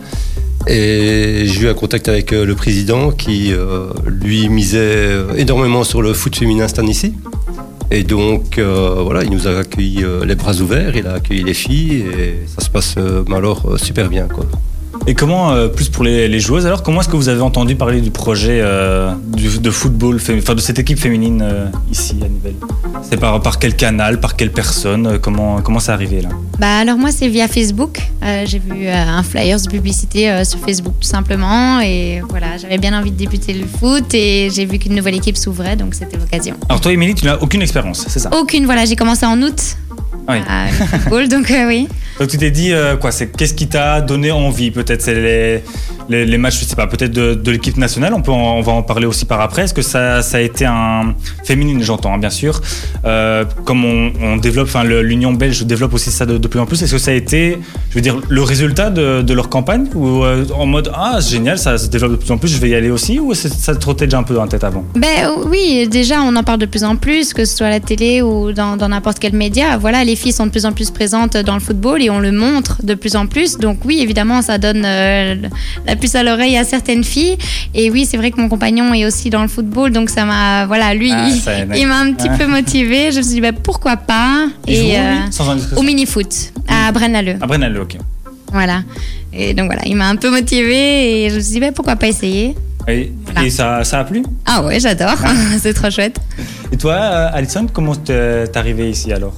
[0.68, 5.84] Et j'ai eu un contact avec euh, le président qui euh, lui misait euh, énormément
[5.84, 7.14] sur le foot féminin cette année-ci.
[7.92, 12.04] Et donc voilà, il nous a accueillis les bras ouverts, il a accueilli les filles
[12.18, 12.96] et ça se passe
[13.28, 14.44] mais alors super bien quoi.
[15.06, 17.76] Et comment, euh, plus pour les, les joueuses, alors comment est-ce que vous avez entendu
[17.76, 22.28] parler du projet euh, du- de football, enfin de cette équipe féminine euh, ici à
[22.28, 22.56] Nivelles?
[23.02, 26.30] C'est par, par quel canal, par quelle personne Comment comment c'est arrivé là?
[26.58, 28.00] Bah alors moi c'est via Facebook.
[28.46, 31.80] J'ai vu un flyers de publicité sur Facebook tout simplement.
[31.80, 35.36] Et voilà j'avais bien envie de débuter le foot et j'ai vu qu'une nouvelle équipe
[35.36, 36.56] s'ouvrait donc c'était l'occasion.
[36.68, 38.30] Alors toi, Émilie, tu n'as aucune expérience, c'est ça?
[38.36, 39.76] Aucune voilà j'ai commencé en août
[40.28, 40.36] Oui.
[40.48, 41.88] à football donc euh, oui.
[42.18, 45.02] Donc tu t'es dit euh, quoi C'est qu'est-ce qui t'a donné envie Peut-être?
[45.02, 45.62] C'est les
[46.08, 49.06] les, matchs, je sais pas, peut-être de, l'équipe nationale, on, peut on va en parler
[49.06, 49.62] aussi par après.
[49.62, 51.14] Est-ce que ça, ça a été un.
[51.44, 52.60] féminine, j'entends, hein, bien sûr.
[53.04, 56.92] Euh, comme on, développe, enfin, l'Union belge développe aussi ça de, plus en plus, est-ce
[56.92, 57.58] que ça a été,
[57.90, 61.58] je veux dire, le résultat de, leur campagne Ou euh, en mode, ah, c'est génial,
[61.58, 64.06] ça se développe de plus en plus, je vais y aller aussi Ou ça trottait
[64.06, 64.84] déjà un peu dans la tête avant?
[64.94, 67.80] Ben oui, déjà on en parle de plus en plus, que ce soit à la
[67.80, 69.76] télé ou dans n'importe quel média.
[69.76, 72.32] Voilà, les filles sont de plus en plus présentes dans le football et on le
[72.32, 73.58] montre de plus en plus.
[73.58, 75.34] Donc oui, évidemment, ça donne euh,
[75.86, 77.36] la puce à l'oreille à certaines filles.
[77.74, 80.66] Et oui, c'est vrai que mon compagnon est aussi dans le football, donc ça m'a,
[80.66, 81.28] voilà, lui, Ah,
[81.76, 82.36] il, m'a un petit Ah.
[82.38, 83.10] peu motivée.
[83.12, 84.46] Je me suis dit, ben, pourquoi pas?
[84.66, 85.16] Et euh,
[85.76, 87.38] au mini-foot à Braine-l'Alleud.
[87.40, 87.96] Ah, Brennal, ok.
[88.52, 88.82] Voilà.
[89.32, 91.96] Et donc voilà, il m'a un peu motivée et je me suis dit, ben, pourquoi
[91.96, 92.54] pas essayer?
[92.88, 93.42] Et, Voilà.
[93.44, 94.22] et ça, ça a plu?
[94.46, 95.16] Ah ouais, j'adore.
[95.60, 96.18] c'est trop chouette.
[96.72, 99.34] Et toi, euh, Alison, comment t'es arrivée ici alors?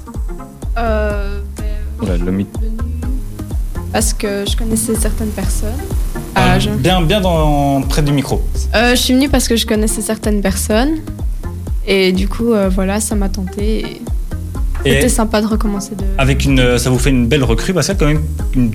[0.76, 1.64] Euh, ben,
[2.06, 2.54] Oula, le mythe.
[3.92, 5.72] parce que je connaissais certaines personnes.
[6.38, 6.70] Ah, je...
[6.70, 8.42] Bien, bien dans, près du micro.
[8.74, 10.96] Euh, je suis venue parce que je connaissais certaines personnes.
[11.86, 13.78] Et du coup, euh, voilà, ça m'a tenté.
[14.84, 16.04] et C'était sympa de recommencer de.
[16.18, 18.22] avec une, ça vous fait une belle recrue parce que quand même,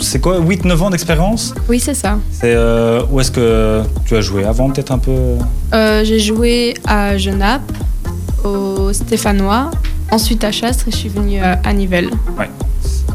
[0.01, 1.53] c'est quoi, 8-9 ans d'expérience?
[1.69, 2.17] Oui, c'est ça.
[2.31, 4.43] C'est euh, où est-ce que tu as joué?
[4.43, 5.15] Avant peut-être un peu?
[5.73, 7.71] Euh, J'ai joué à Genappe,
[8.43, 9.69] au Stéphanois,
[10.11, 12.09] ensuite à Chastres et je suis venue à, Nivelles.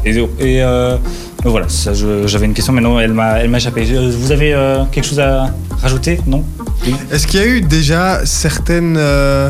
[0.05, 0.95] Et, et, euh,
[1.43, 3.85] voilà, ça, je- j'avais une question, mais non, elle m'a, elle m'a échappé.
[3.91, 6.19] Euh, Vous avez euh, quelque chose à rajouter?
[6.27, 6.43] Non?
[6.85, 6.93] Oui.
[7.11, 9.49] Est-ce qu'il y a eu déjà certaines euh,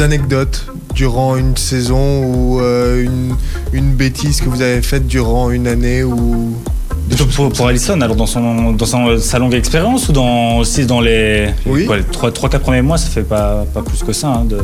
[0.00, 3.34] anecdotes durant une saison ou euh, une,
[3.72, 6.56] une bêtise que vous avez faite durant une année ou
[7.08, 10.86] Plutôt pour, pour Alison, alors dans, son, dans son- sa longue expérience ou dans, aussi
[10.86, 11.84] dans les, Oui.
[11.86, 14.58] quoi, les 3-4 premiers mois, ça fait pas, pas plus que ça hein, de,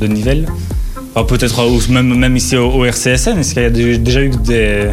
[0.00, 0.46] de Nivelles?
[1.14, 4.22] Enfin, Peut-être euh, même, même ici au, au RCSN, est-ce qu'il y a dé- déjà
[4.22, 4.88] eu des,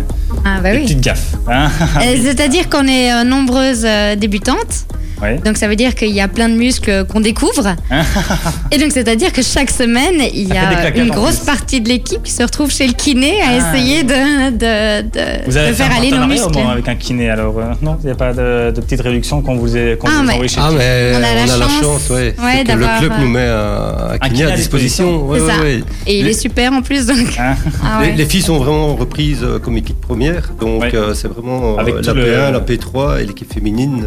[0.46, 0.84] Ah bah des oui.
[0.84, 1.70] petites gaffes hein?
[2.02, 4.86] Euh, C'est-à-dire qu'on est euh, nombreuses débutantes.
[5.22, 5.38] Ouais.
[5.44, 7.76] Donc ça veut dire qu'il y a plein de muscles qu'on découvre.
[8.72, 12.32] Et donc c'est-à-dire que chaque semaine, il y a une grosse partie de l'équipe qui
[12.32, 13.58] se retrouve chez le kiné à Ah.
[13.78, 16.54] essayer de, de, de- Vous avez de faire un aller nos muscles.
[16.54, 19.42] moins avec un kiné alors euh, Non, il n'y a pas de, de petite réduction
[19.42, 21.58] quand vous, est- quand Ah, vous mais- chez Ah, mais On a la on a
[21.58, 22.16] la chance, chance, ouais.
[22.16, 25.26] ouais, C'est que le club euh, nous met un, un kiné kiné à à disposition.
[25.28, 25.62] Ouais, C'est ouais, ça.
[25.62, 25.84] ouais.
[26.08, 27.06] Et il est super en plus.
[27.06, 27.18] Donc...
[27.40, 28.16] Hein Ah Les, ouais.
[28.16, 30.92] les filles sont vraiment reprises euh, comme équipe première, donc Ouais.
[30.96, 34.06] euh, c'est vraiment euh, Avec la tout le- P1, la P3 et l'équipe féminine.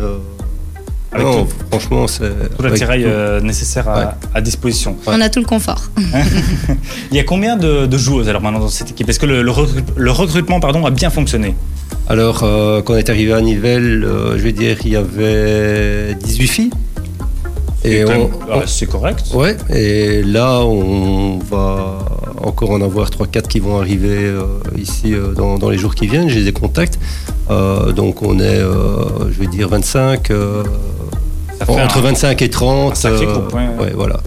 [1.12, 4.04] Avec non, tout- franchement, c'est Tout l'attirail euh, nécessaire à, Ouais.
[4.34, 4.96] à disposition.
[5.06, 5.82] On a tout le confort.
[7.10, 9.08] Il y a combien de, de joueuses alors maintenant dans cette équipe?
[9.08, 11.54] Est-ce que le, le recru- le recrutement pardon, a bien fonctionné?
[12.08, 16.14] Alors, euh, quand on est arrivé à Nivelles, euh, je vais dire, il y avait
[16.14, 16.70] 18 filles.
[17.84, 19.24] Et C'est quand on, ah, c'est correct.
[19.34, 21.98] Ouais, et là, on va
[22.40, 24.42] encore en avoir 3-4 qui vont arriver euh,
[24.78, 26.28] ici euh, dans, dans les jours qui viennent.
[26.28, 26.98] J'ai des contacts.
[27.50, 30.70] Euh, donc, on est, euh, je vais dire, 25, euh, Ça fait
[31.68, 32.92] entre un- 25 et 30.
[32.92, 34.20] un sacré euh, groupe, ouais, voilà.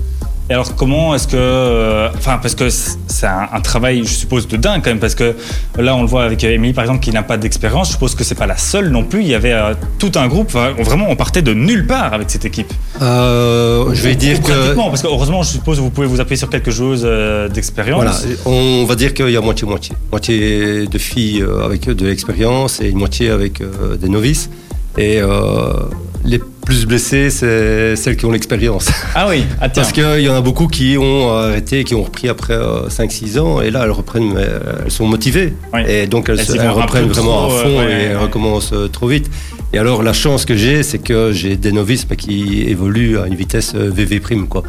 [0.48, 4.48] Et alors comment est-ce que, euh, enfin parce que c'est un, un travail, je suppose,
[4.48, 5.34] de dingue quand même, parce que
[5.76, 7.88] là on le voit avec Émilie par exemple qui n'a pas d'expérience.
[7.88, 9.22] Je suppose que c'est pas la seule non plus.
[9.22, 10.52] Il y avait euh, tout un groupe.
[10.52, 12.72] Vraiment, on partait de nulle part avec cette équipe.
[13.02, 14.76] Euh, je vais dire que.
[14.76, 18.04] parce que heureusement, je suppose vous pouvez vous appuyer sur quelque chose euh, d'expérience.
[18.04, 19.96] Voilà, on va dire qu'il y a moitié-moitié.
[20.12, 24.52] Moitié de filles euh, avec de l'expérience et une moitié avec euh, des novices.
[25.00, 25.74] Et euh,
[26.24, 28.92] les plus blessés, c'est celles qui ont l'expérience.
[29.14, 29.46] Ah oui.
[29.62, 29.70] Ah.
[29.70, 33.40] Parce qu'il y en a beaucoup qui ont arrêté, qui ont repris après euh, 5-6
[33.40, 35.54] ans, et là elles reprennent, euh, elles sont motivées.
[35.74, 35.82] Oui.
[35.88, 39.08] Et donc elles, reprennent vraiment trop, à fond euh, ouais, et ouais, recommencent euh, trop
[39.08, 39.30] vite.
[39.74, 43.28] Et alors la chance que j'ai, c'est que j'ai des novices mais qui évoluent à
[43.28, 44.48] une vitesse euh, VV prime.
[44.48, 44.64] Quoi.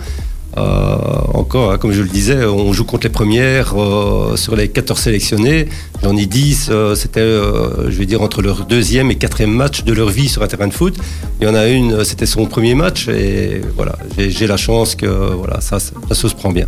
[0.59, 0.97] Euh,
[1.35, 4.99] encore, hein, comme je le disais, on joue contre les premières euh, sur les 14
[4.99, 5.69] sélectionnés.
[6.03, 9.85] J'en ai 10, euh, c'était, euh, je vais dire, entre leur deuxième et quatrième match
[9.85, 10.97] de leur vie sur un terrain de foot.
[11.40, 15.07] Il y en a une, c'était son premier match et voilà, j'ai, la chance que
[15.07, 16.66] voilà, ça se prend bien.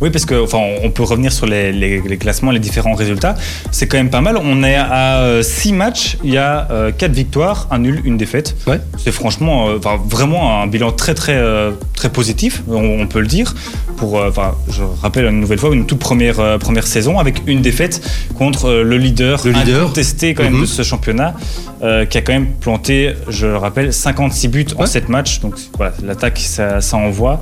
[0.00, 3.34] Oui, parce que enfin, on peut revenir sur les, les- les classements, les différents résultats.
[3.70, 4.38] C'est quand même pas mal.
[4.42, 8.56] On est à 6 matchs, il y a 4 victoires, un nul, une défaite.
[8.66, 8.80] Ouais.
[8.96, 13.26] C'est franchement, euh, enfin, vraiment un bilan très très euh, très positif, on, peut le
[13.26, 13.54] dire.
[13.98, 17.42] Pour, euh, enfin, je rappelle une nouvelle fois une toute première euh, première saison avec
[17.46, 18.00] une défaite
[18.38, 19.82] contre euh, le leader, Le leader.
[19.84, 20.60] incontesté quand même Mhm.
[20.62, 21.34] de ce championnat,
[21.82, 24.86] euh, qui a quand même planté, je le rappelle, 56 buts en Ouais.
[24.86, 25.40] 7 matchs.
[25.40, 27.38] Donc voilà, l'attaque ça, ça envoie.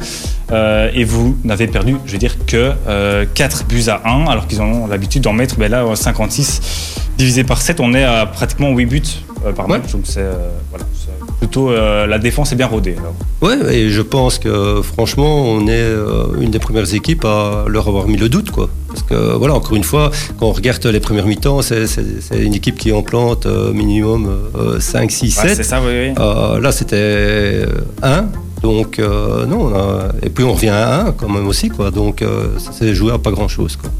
[0.50, 4.46] Euh, et vous n'avez perdu, je veux dire, que euh, 4 buts à 1, alors
[4.48, 6.60] qu'ils ont l'habitude d'en mettre, ben là, euh, 56
[7.18, 9.02] divisé par 7, on est à pratiquement 8 buts
[9.46, 9.78] euh, par Ouais.
[9.78, 9.92] match.
[9.92, 10.32] Donc c'est euh,
[10.70, 10.84] voilà,
[11.38, 12.96] plutôt euh, la défense est bien rodée.
[12.98, 13.14] alors.
[13.42, 17.86] Ouais, et je pense que franchement, on est euh, une des premières équipes à leur
[17.88, 18.68] avoir mis le doute, quoi.
[18.88, 21.84] Parce que voilà, encore une fois, quand on regarde les premières mi-temps, c'est
[22.32, 25.56] une équipe qui en plante euh, minimum euh, 5, 6, Ouais, 7.
[25.58, 26.14] c'est ça, oui, oui.
[26.18, 27.64] Euh, là, c'était
[28.02, 28.26] 1.
[28.62, 29.72] Donc, euh, non,
[30.22, 31.90] et puis on revient à 1 quand même aussi, quoi.
[31.90, 33.90] Donc, euh, ça à pas grand chose, quoi.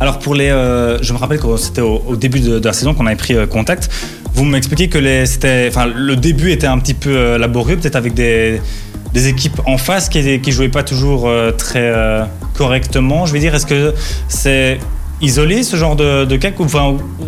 [0.00, 3.06] Alors pour les, euh, je me rappelle que c'était au, début de, la saison qu'on
[3.06, 3.90] avait pris euh, contact.
[4.34, 5.24] Vous m'expliquiez que les,
[5.68, 8.60] enfin le début était un petit peu laborieux, peut-être avec des,
[9.12, 11.92] des équipes en face qui qui jouaient pas toujours très
[12.54, 13.26] correctement.
[13.26, 13.94] Je vais dire, est-ce que
[14.28, 14.78] c'est
[15.20, 16.50] isolé ce genre de, de cas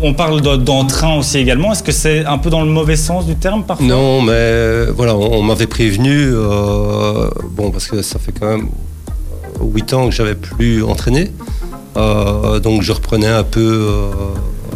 [0.01, 1.71] on parle de- d'entrain aussi également.
[1.71, 3.85] Est-ce que c'est un peu dans le mauvais sens du terme parfois?
[3.85, 8.67] Non, mais euh, voilà, on, m'avait prévenu, euh, bon, parce que ça fait quand même
[9.61, 11.31] 8 ans que j'avais plus entraîné.
[11.97, 13.87] Euh, donc je reprenais un peu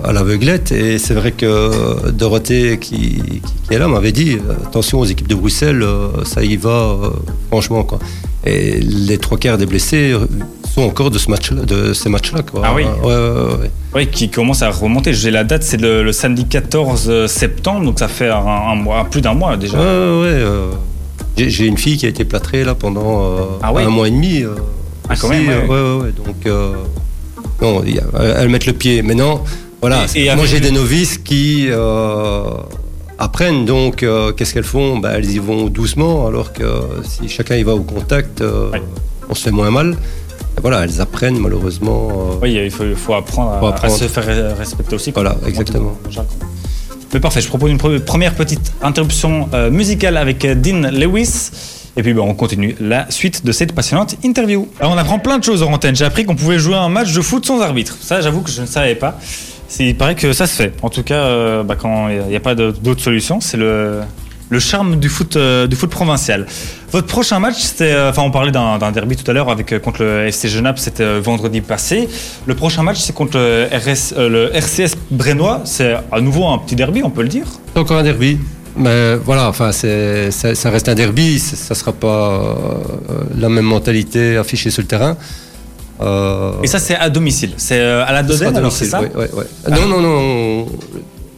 [0.03, 0.71] à l'aveuglette.
[0.71, 5.85] Et c'est vrai que Dorothée, qui, est là, m'avait dit attention aux équipes de Bruxelles,
[6.25, 6.97] ça y va,
[7.49, 7.87] franchement.
[8.45, 10.13] Et les trois quarts des blessés
[10.75, 12.41] sont encore de, ce match de ces matchs-là.
[12.63, 12.83] Ah oui.
[12.83, 13.71] Ouais, ouais, ouais, ouais.
[13.95, 15.13] Oui, qui commence à remonter.
[15.13, 19.05] J'ai la date, c'est le, le samedi 14 septembre, donc ça fait un, un mois,
[19.09, 19.77] plus d'un mois déjà.
[19.77, 20.71] Ouais, ouais, euh,
[21.37, 24.11] j'ai- une fille qui a été plâtrée là pendant euh, Ah ouais un mois et
[24.11, 24.41] demi.
[24.43, 24.55] euh,
[25.07, 26.11] Ah, quand aussi, même, ouais, euh.
[26.25, 26.73] Donc, euh,
[27.61, 27.81] non,
[28.37, 29.01] elles mettent le pied.
[29.81, 30.03] Voilà.
[30.03, 32.43] Et- c'est- et moi, j'ai des novices qui euh,
[33.17, 33.65] apprennent.
[33.65, 34.97] Donc, euh, qu'est-ce qu'elles font?
[34.97, 36.65] Bah, Elles y vont doucement, alors que
[37.03, 38.81] si chacun y va au contact, euh, Ouais.
[39.29, 39.95] on se fait moins mal.
[40.61, 42.09] Voilà, elles apprennent malheureusement.
[42.33, 43.93] euh, Oui, il faut, apprendre, à, Faut apprendre.
[43.93, 45.11] à se faire respecter aussi.
[45.11, 45.95] Voilà, exactement.
[47.13, 51.51] Mais parfait, je propose une pre- première petite interruption euh, musicale avec euh, Dean Lewis.
[51.97, 54.67] Et puis ben, on continue la suite de cette passionnante interview.
[54.81, 55.95] Alors on apprend plein de choses en antenne.
[55.95, 57.95] J'ai appris qu'on pouvait jouer un match de foot sans arbitre.
[58.01, 59.17] Ça, j'avoue que je ne savais pas.
[59.79, 60.73] Il paraît que ça se fait.
[60.81, 64.01] En tout cas, euh, bah, quand il n'y a pas d'autre solution, c'est le,
[64.49, 66.45] le charme du foot, euh, du foot provincial.
[66.91, 69.79] Votre prochain match, c'était, euh, enfin, on parlait d'un derby tout à l'heure avec euh,
[69.79, 72.07] contre le FC Genappe, c'était vendredi passé.
[72.45, 75.61] Le prochain match, c'est contre le, RS, le RCS Brennois.
[75.65, 77.47] C'est à nouveau un petit derby, on peut le dire?
[77.73, 78.37] C'est encore un derby.
[78.77, 81.39] Mais voilà, enfin, c'est, ça, ça reste un derby.
[81.39, 82.57] Ça ne sera pas
[83.37, 85.17] la même mentalité affichée sur le terrain.
[86.61, 87.53] Et ça, c'est à domicile.
[87.57, 89.01] C'est à la Dodane, alors c'est ça?
[89.01, 90.19] Non, non, non.
[90.19, 90.65] On,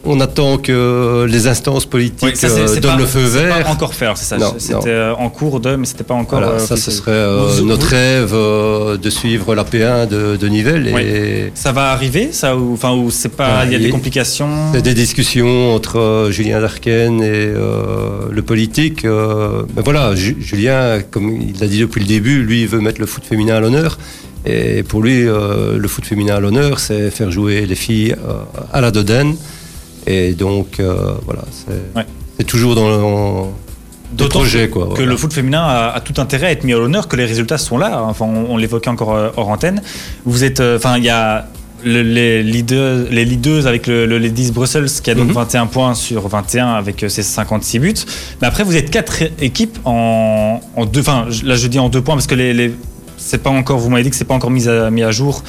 [0.04, 3.20] on attend que les instances politiques Oui, ça, c'est- euh, c'est donnent pas- le feu
[3.26, 3.64] c'est vert.
[3.64, 4.38] Pas encore faire, c'est ça.
[4.38, 4.80] Non, C'était non.
[4.86, 6.38] euh, en cours de, mais c'était pas encore.
[6.40, 10.06] Voilà, euh, ça, ce serait euh, Vous- notre vous- rêve euh, de suivre la P1
[10.06, 10.90] de, de Nivelles.
[10.94, 11.02] Oui.
[11.02, 13.90] Et Ça va arriver, ça ou enfin ou c'est pas, Ah, il y a des
[13.90, 14.48] complications?
[14.72, 19.04] c'est des discussions entre euh, Julien Darken et euh, le politique.
[19.04, 22.80] euh, ben voilà, Ju- Julien, comme il l'a dit depuis le début, lui, il veut
[22.80, 23.98] mettre le foot féminin à l'honneur.
[24.46, 28.34] Et pour lui, euh, le foot féminin à l'honneur, c'est faire jouer les filles euh,
[28.72, 29.34] à la Dodane.
[30.10, 32.44] Et donc, euh, voilà, c'est Ouais.
[32.46, 33.50] toujours dans le
[34.12, 34.88] D'autant projets, quoi.
[34.96, 37.26] que le foot féminin a, a tout intérêt à être mis à l'honneur, que les
[37.26, 38.02] résultats sont là.
[38.04, 39.82] Enfin, on, on l'évoquait encore euh, hors antenne.
[40.24, 41.46] Vous êtes, euh, enfin, il y a
[41.84, 45.34] le- les leaders, les leaders avec le, le Ladies Brussels qui a donc Mhm.
[45.34, 47.94] 21 points sur 21 avec ses 56 buts.
[48.40, 51.00] Mais après, vous êtes quatre équipes en, en deux.
[51.00, 52.74] Enfin, là, je dis en deux points parce que les, les-
[53.18, 53.78] c'est pas encore.
[53.78, 55.42] Vous m'avez dit que c'est pas encore mis à, mis à jour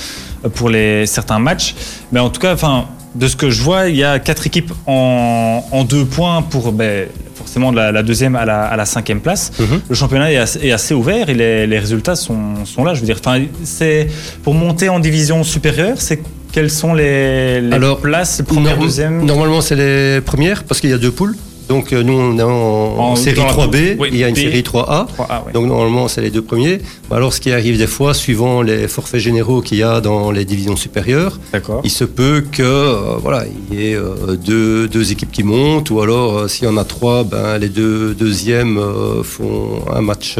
[0.56, 1.76] pour les certains matchs.
[2.12, 4.72] Mais en tout cas, enfin, de ce que je vois, il y a quatre équipes
[4.86, 8.86] en, en deux points pour ben, forcément de la, la deuxième à la, à la
[8.86, 9.52] cinquième place.
[9.60, 9.82] Mhm.
[9.90, 12.94] Le championnat est assez, est assez ouvert et les, les résultats sont, sont là.
[12.94, 14.08] Je veux dire, enfin, c'est
[14.44, 18.42] pour monter en division supérieure, c'est quelles sont les, les Alors, places,
[19.10, 19.26] Norm-.
[19.26, 21.36] Normalement, c'est les premières parce qu'il y a deux poules.
[21.70, 22.50] Donc, euh, nous, on est en,
[23.12, 23.98] En- série dans la 3B, poule.
[24.00, 24.40] Oui, il y a une B.
[24.40, 25.06] série 3A.
[25.20, 25.54] Ah, ouais.
[25.54, 26.80] Donc, normalement, c'est les deux premiers.
[27.10, 30.32] Mais alors, ce qui arrive des fois, suivant les forfaits généraux qu'il y a dans
[30.32, 31.40] les divisions supérieures,
[31.84, 35.92] il se peut que euh, voilà, il y ait euh, deux, deux équipes qui montent,
[35.92, 38.82] ou alors, euh, s'il y en a trois, ben, les deux deuxièmes
[39.24, 40.38] font un match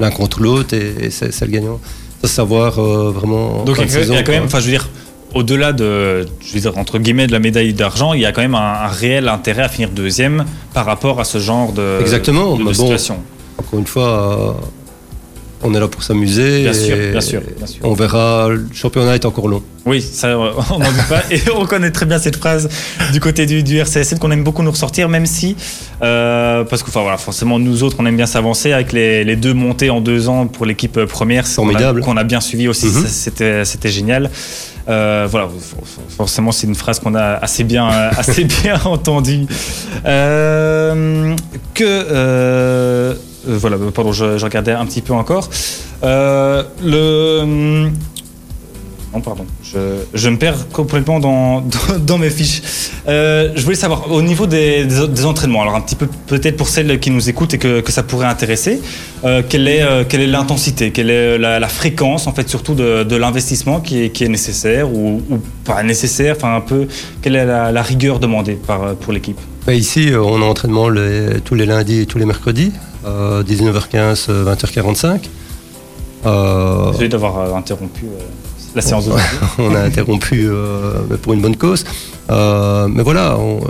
[0.00, 1.80] l'un contre l'autre et, et c'est le gagnant.
[2.22, 3.60] Ça, savoir vraiment.
[3.60, 4.88] en Donc il y a- quand même, enfin je veux dire,
[5.36, 8.42] au-delà de, je veux dire, entre guillemets, de la médaille d'argent, il y a quand
[8.42, 10.44] même un, un réel intérêt à finir deuxième
[10.74, 13.18] par rapport à ce genre de, Exactement, de, de mais bon, situation.
[13.58, 14.62] Encore une fois, euh,
[15.62, 16.62] on est là pour s'amuser.
[16.62, 17.80] Bien bien sûr, bien sûr.
[17.82, 19.62] On verra, le championnat est encore long.
[19.86, 21.22] Oui, ça, euh, on n'en doute pas.
[21.30, 22.68] Et on connaît très bien cette phrase
[23.12, 25.56] du côté du, du RCSN qu'on aime beaucoup nous ressortir, même si,
[26.02, 29.36] euh, parce que enfin, voilà, forcément, nous autres, on aime bien s'avancer avec les, les
[29.36, 31.46] deux montées en deux ans pour l'équipe première.
[31.46, 32.00] c'est- qu'on a- Formidable.
[32.02, 34.30] Qu'on a, bien suivi aussi, c'était, c'était génial.
[34.88, 38.80] Euh, voilà, for- for- forcément, c'est une phrase qu'on a assez bien, euh, assez bien
[38.84, 39.46] entendue.
[40.04, 41.34] Euh,
[41.74, 43.14] que, euh,
[43.46, 45.48] voilà, pardon, je, je regardais un petit peu encore.
[46.02, 47.90] Le
[49.16, 49.46] Non, pardon.
[49.62, 49.78] Je,
[50.12, 52.60] je me perds complètement dans, dans, dans mes fiches.
[53.08, 56.58] Euh, je voulais savoir, au niveau des, des, des entraînements, alors un petit peu peut-être
[56.58, 58.78] pour celles qui nous écoutent et que, que ça pourrait intéresser,
[59.24, 62.74] euh, quelle est euh, quelle est l'intensité, quelle est la, la fréquence, en fait, surtout
[62.74, 66.86] de, de l'investissement qui est, qui est nécessaire ou, ou pas nécessaire, enfin un peu,
[67.22, 69.38] quelle est la, la rigueur demandée par, pour l'équipe?
[69.66, 72.70] Bah, ici, on a entraînement les- tous les lundis et tous les mercredis,
[73.06, 75.20] euh, 19h15, euh, 20h45.
[76.26, 78.04] Euh, Désolé d'avoir interrompu
[78.76, 79.26] la séance d'aujourd'hui.
[79.58, 81.84] on a interrompu euh, pour une bonne cause.
[82.30, 83.60] Euh, mais voilà, on-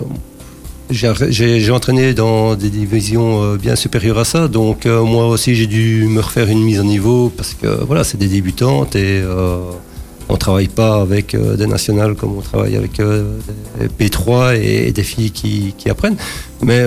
[0.88, 5.66] j'ai entraîné dans des divisions euh, bien supérieures à ça, donc euh, moi aussi j'ai
[5.66, 9.58] dû me refaire une mise à niveau parce que voilà, c'est des débutantes et euh,
[10.28, 14.92] on travaille pas avec euh, des nationales comme on travaille avec des P3 et, et
[14.92, 16.16] des filles qui, qui apprennent.
[16.62, 16.84] Mais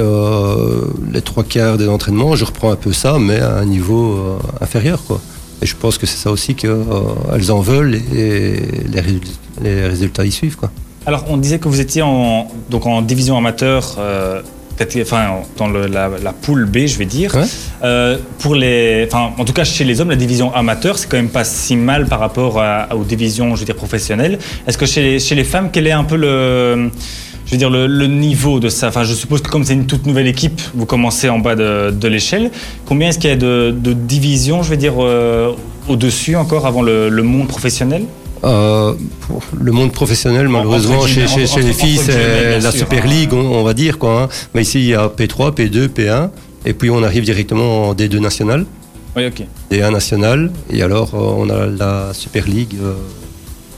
[1.14, 5.04] les trois quarts des entraînements, je reprends un peu ça, mais à un niveau inférieur,
[5.06, 5.20] quoi.
[5.62, 9.30] Et je pense que c'est ça aussi qu'elles en veulent et les, résultats,
[9.62, 10.56] les résultats y suivent.
[10.56, 10.72] Quoi.
[11.06, 14.42] Alors, on disait que vous étiez en, donc en division amateur, euh,
[15.02, 17.36] enfin, dans le- la, la poule B, je vais dire.
[17.36, 17.44] Ouais.
[17.84, 21.18] Euh, pour les, enfin, en tout cas, chez les hommes, la division amateur, c'est quand
[21.18, 24.40] même pas si mal par rapport à- aux divisions, je veux dire, professionnelles.
[24.66, 26.90] Est-ce que chez les, chez les femmes, quel est un peu le,
[27.50, 29.88] je veux dire, le, le niveau de ça Enfin, je suppose que comme c'est une
[29.88, 32.52] toute nouvelle équipe, vous commencez en bas de, de l'échelle.
[32.86, 35.52] Combien est-ce qu'il y a de, de divisions, je veux dire, euh,
[35.88, 38.04] au-dessus encore avant le, le monde professionnel?
[38.44, 38.94] Euh,
[39.60, 41.22] le monde professionnel, malheureusement, entre chez,
[41.62, 43.06] les filles, c'est la Super.
[43.08, 43.98] League, on, on va dire.
[43.98, 44.30] Quoi, hein.
[44.54, 46.30] Mais ici, il y a P3, P2, P1.
[46.66, 48.66] Et puis, on arrive directement en D2 national,
[49.16, 49.44] Oui, ok.
[49.72, 50.52] D1 national.
[50.72, 52.94] Et alors, euh, on a la Super League euh,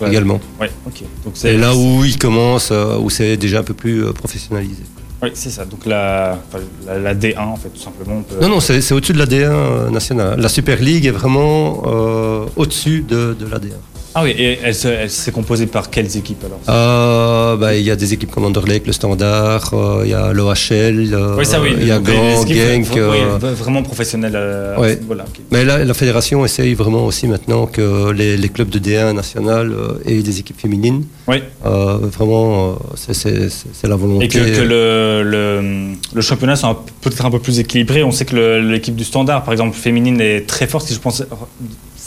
[0.06, 0.10] Ouais.
[0.10, 0.40] également.
[0.60, 1.04] Ok.
[1.26, 4.84] Donc C'est là où il commence, euh, où c'est déjà un peu plus euh, professionnalisé.
[5.24, 5.66] Oui, c'est ça.
[5.66, 6.40] Donc la,
[6.88, 8.22] la, la D1, en fait, tout simplement.
[8.24, 10.40] peut- Non, non, c'est au-dessus de la D1 euh, nationale.
[10.40, 13.74] La Super League est vraiment euh, au-dessus de, de la D1.
[14.14, 17.84] Ah oui, et elle, se- elle s'est composée par quelles équipes alors Euh, bah, il
[17.84, 21.46] y a des équipes comme Anderlecht, le Standard, euh, il y a l'OHL, euh, Oui,
[21.46, 21.70] ça oui.
[21.80, 22.88] il y a équipes, Genk.
[22.94, 24.34] oui, euh, vraiment professionnelles.
[24.36, 25.00] euh, ouais.
[25.08, 29.14] Voilà, mais là, la fédération essaye vraiment aussi maintenant que les, les clubs de D1
[29.14, 29.74] national
[30.06, 31.06] aient des équipes féminines.
[31.28, 31.38] Oui.
[31.64, 34.26] Vraiment, c'est- la volonté.
[34.26, 38.04] Et que, que le, le, le championnat soit peut-être un peu plus équilibré.
[38.04, 40.88] On sait que l'équipe du Standard, par exemple, féminine, est très forte.
[40.88, 41.24] Si je pense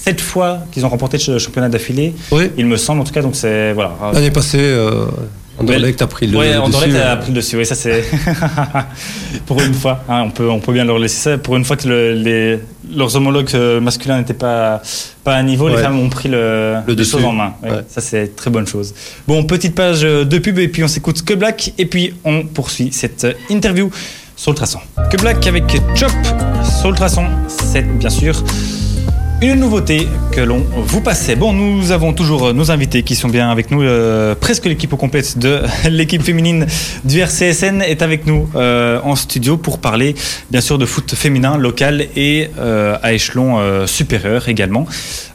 [0.04, 3.00] sept fois qu'ils ont remporté le championnat d'affilée, Oui, il me semble.
[3.00, 3.92] En tout cas, donc c'est voilà.
[4.12, 5.06] l'année passée, euh,
[5.58, 6.96] Anderlecht a pris le, Ouais, dessus.
[6.96, 7.56] a pris le dessus.
[7.56, 8.02] Oui, ça c'est
[9.46, 10.02] pour une fois.
[10.08, 11.38] hein, on peut on peut bien leur laisser ça.
[11.38, 12.58] Pour une fois que le- les
[12.94, 14.82] leurs homologues euh, masculins n'étaient pas
[15.22, 15.82] pas à niveau, les Ouais.
[15.82, 17.54] femmes ont pris le, Le les choses en main.
[17.62, 17.84] Ouais, Ouais.
[17.88, 18.94] Ça c'est très bonne chose.
[19.28, 22.90] Bon, petite page de pub et puis on s'écoute Que Black et puis on poursuit
[22.92, 23.90] cette interview
[24.36, 24.80] sur le traçon.
[25.10, 25.64] Que Black avec
[25.94, 26.10] Chop
[26.80, 27.24] sur le traçon.
[27.48, 28.34] C'est bien sûr
[29.42, 31.36] une nouveauté que l'on vous passait.
[31.36, 33.82] Bon, nous avons toujours euh, nos invités qui sont bien avec nous.
[33.82, 36.66] euh, presque l'équipe au complète de l'équipe féminine
[37.04, 40.14] du RCSN est avec nous euh, en studio pour parler
[40.50, 42.48] bien sûr de foot féminin local et
[43.02, 44.86] à échelon supérieur également.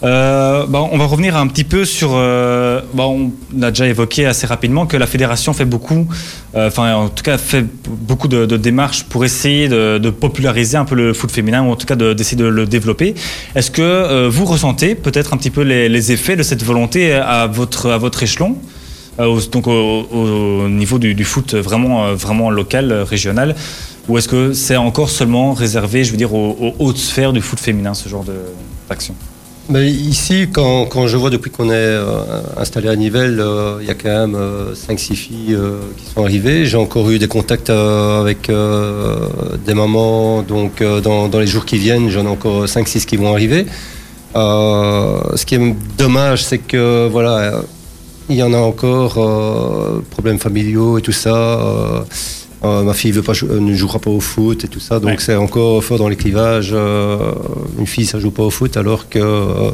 [0.01, 2.11] Bah, on va revenir un petit peu sur.
[2.11, 3.31] bah, on
[3.61, 6.07] a déjà évoqué assez rapidement que la fédération fait beaucoup,
[6.55, 10.85] enfin en tout cas fait beaucoup de, de démarches pour essayer de, de populariser un
[10.85, 13.13] peu le foot féminin ou en tout cas de- d'essayer de, le développer.
[13.55, 17.45] Est-ce que euh, vous ressentez peut-être un petit peu les, effets de cette volonté à
[17.47, 18.57] votre, à votre échelon
[19.19, 23.53] euh, donc au, au- au niveau du, foot vraiment, euh, vraiment local, euh, régional
[24.07, 27.59] Ou est-ce que c'est encore seulement réservé, je veux dire, aux, hautes sphères du foot
[27.59, 28.33] féminin, ce genre de-
[28.89, 29.13] d'action?
[29.75, 33.91] Ici, quand, quand je vois depuis qu'on est euh, installé à Nivelles, euh, il y
[33.91, 34.35] a quand même
[34.73, 36.65] 5-6 filles euh, qui sont arrivées.
[36.65, 42.09] J'ai encore eu des contacts avec des mamans, donc dans, dans les jours qui viennent,
[42.09, 43.67] j'en ai encore 5-6 qui vont arriver.
[44.33, 47.61] Ce qui est dommage, c'est que voilà,
[48.27, 49.13] il y en a encore
[50.09, 52.05] problèmes familiaux et tout ça.
[52.63, 54.99] Euh, ma fille veut pas jou- euh, ne jouera pas au foot et tout ça,
[54.99, 55.15] donc Ouais.
[55.19, 56.71] c'est encore fort dans les clivages.
[56.73, 57.31] euh,
[57.79, 59.71] une fille, ça joue pas au foot, alors que euh,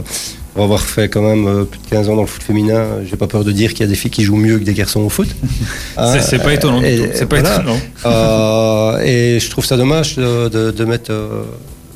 [0.54, 3.28] pour avoir fait quand même plus de 15 ans dans le foot féminin, j'ai pas
[3.28, 5.10] peur de dire qu'il y a des filles qui jouent mieux que des garçons au
[5.10, 5.28] foot.
[6.22, 7.04] C'est- pas étonnant du et- tout.
[7.14, 7.56] C'est pas voilà.
[7.56, 9.00] étonnant.
[9.04, 11.12] Et je trouve ça dommage de, de- de mettre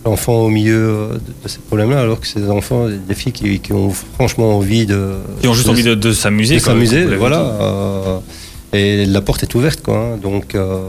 [0.06, 1.10] l'enfant au milieu
[1.44, 4.86] de, ces problèmes-là, alors que c'est des enfants, des filles qui, qui ont franchement envie
[4.86, 5.12] de.
[5.44, 6.56] Ils ont juste envie de, s'amuser.
[6.56, 8.22] de s'amuser, voilà.
[8.74, 9.98] Et la porte est ouverte, quoi.
[9.98, 10.56] hein, donc.
[10.56, 10.80] euh,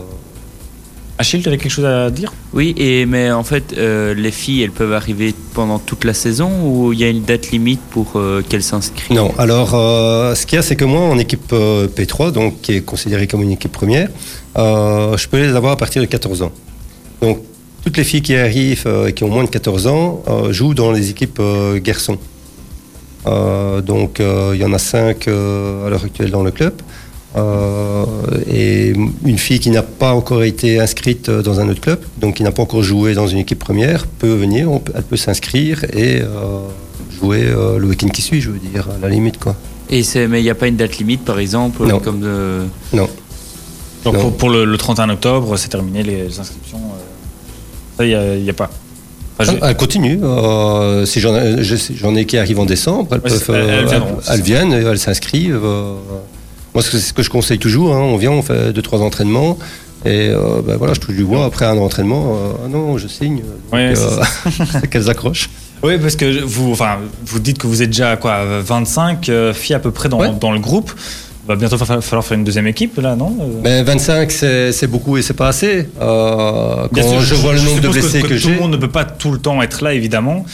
[1.19, 2.33] Achille, tu avais quelque chose à dire?
[2.55, 6.51] Oui, et mais en fait, euh, les filles, elles peuvent arriver pendant toute la saison
[6.65, 9.15] ou il y a une date limite pour euh, qu'elles s'inscrivent?
[9.15, 12.63] Non, alors euh, ce qu'il y a, c'est que moi, en équipe euh, P3, donc
[12.63, 14.09] qui est considérée comme une équipe première,
[14.57, 16.53] euh, je peux les avoir à partir de 14 ans.
[17.21, 17.41] Donc
[17.85, 20.73] toutes les filles qui arrivent euh, et qui ont moins de 14 ans euh, jouent
[20.75, 22.17] dans les équipes euh, garçons.
[23.27, 26.73] Euh, donc euh, il y en a cinq euh, à l'heure actuelle dans le club.
[27.37, 28.05] Euh,
[28.53, 28.93] et
[29.25, 32.43] une fille qui n'a pas encore été inscrite euh, dans un autre club, donc qui
[32.43, 35.85] n'a pas encore joué dans une équipe première, peut venir, on peut- elle peut s'inscrire
[35.93, 36.27] et euh,
[37.21, 39.55] jouer euh, le week-end qui suit, je veux dire, à la limite quoi.
[39.91, 42.01] Et c'est, mais il n'y a pas une date limite, par exemple, Non.
[42.01, 42.63] comme de...
[42.93, 43.09] Non.
[44.05, 44.21] Donc Non.
[44.23, 46.81] pour, pour le, le 31 octobre, c'est terminé les inscriptions.
[47.97, 48.71] ça, il n'y a, pas.
[49.39, 50.19] Je- Elle continue.
[50.23, 51.37] euh, si j'en
[52.17, 54.43] ai, qui arrivent en décembre, elles, Ouais, peuvent, elles- elles viendront, c'est elles ça.
[54.45, 55.61] viennent, et elles s'inscrivent.
[55.65, 55.95] euh.
[56.75, 57.95] Moi, c'est ce que je conseille toujours.
[57.95, 59.59] hein, on vient, on fait deux trois entraînements.
[60.07, 61.45] Et euh, ben voilà, je touche du bois.
[61.45, 63.43] Après un entraînement, euh, ah non, je signe.
[63.73, 65.51] Ouais, euh, qu'elles accrochent.
[65.83, 69.53] Oui, parce que vous, enfin, vous dites que vous êtes déjà à quoi, 25 euh,
[69.53, 70.31] filles à peu près dans, Ouais.
[70.41, 70.93] dans le groupe.
[71.51, 75.17] Va bientôt fa- falloir faire une deuxième équipe là, non Euh, Mais 25, c'est beaucoup
[75.17, 75.89] et c'est pas assez.
[76.01, 78.51] Euh, Bien quand sûr, je vois le nombre de blessés que, tout j'ai.
[78.55, 80.45] le monde ne peut pas tout le temps être là, évidemment.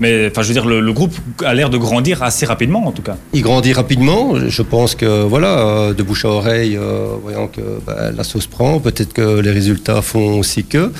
[0.00, 2.92] Mais enfin, je veux dire, le, le groupe a l'air de grandir assez rapidement, en
[2.92, 3.16] tout cas.
[3.34, 4.34] Il grandit rapidement.
[4.48, 8.46] Je pense que voilà, euh, de bouche à oreille, euh, voyant que bah, la sauce
[8.46, 10.90] prend, peut-être que les résultats font aussi que.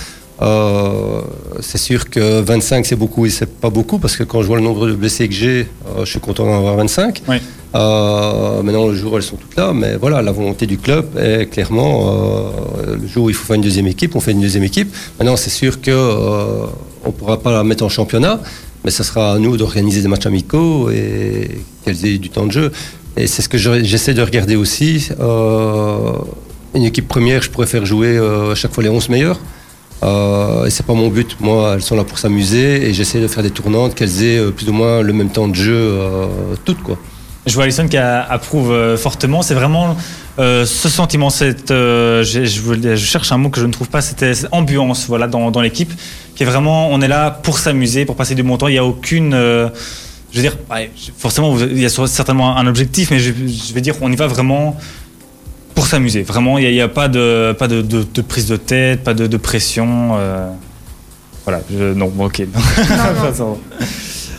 [0.43, 1.23] Euh,
[1.61, 4.59] c'est sûr que 25 c'est beaucoup et c'est pas beaucoup parce que quand je vois
[4.59, 5.61] le nombre de blessés que j'ai,
[5.97, 7.23] euh, je suis content d'en avoir 25.
[7.29, 7.37] Oui.
[7.75, 11.07] Euh, maintenant le jour où elles sont toutes là, mais voilà, la volonté du club
[11.19, 12.51] est clairement
[12.87, 14.95] le jour où il faut faire une deuxième équipe, on fait une deuxième équipe.
[15.19, 15.97] Maintenant c'est sûr que
[17.05, 18.41] on pourra pas la mettre en championnat,
[18.85, 21.51] mais ça sera à nous d'organiser des matchs amicaux et
[21.85, 22.73] qu'elles aient du temps de jeu.
[23.17, 25.09] Et c'est ce que je- j'essaie de regarder aussi.
[26.75, 29.41] Une équipe première, je pourrais faire jouer à chaque fois les 11 meilleurs.
[30.03, 31.37] Euh, et c'est pas mon but.
[31.41, 34.51] Moi, elles sont là pour s'amuser et j'essaie de faire des tournantes qu'elles aient euh,
[34.51, 36.27] plus ou moins le même temps de jeu euh,
[36.65, 36.79] toutes.
[37.47, 39.43] Je vois Alison qui approuve euh, fortement.
[39.43, 39.97] C'est vraiment
[40.39, 45.07] ce sentiment, cette, je, cherche un mot que je ne trouve pas, c'était cette ambiance
[45.07, 45.91] voilà, dans, l'équipe,
[46.35, 48.69] qui est vraiment, on est là pour s'amuser, pour passer du bon temps.
[48.69, 49.33] Il n'y a aucune.
[49.33, 49.71] je
[50.35, 50.59] veux dire,
[51.17, 54.27] forcément, il y a certainement un objectif, mais je, je vais dire, on y va
[54.27, 54.77] vraiment
[55.77, 56.23] pour s'amuser.
[56.25, 58.57] Vraiment, il n'y a, il y a pas, de, pas de, de- de prise de
[58.57, 60.17] tête, pas de, de pression.
[60.19, 60.49] euh,
[61.45, 62.43] voilà, je- non, bon, ok.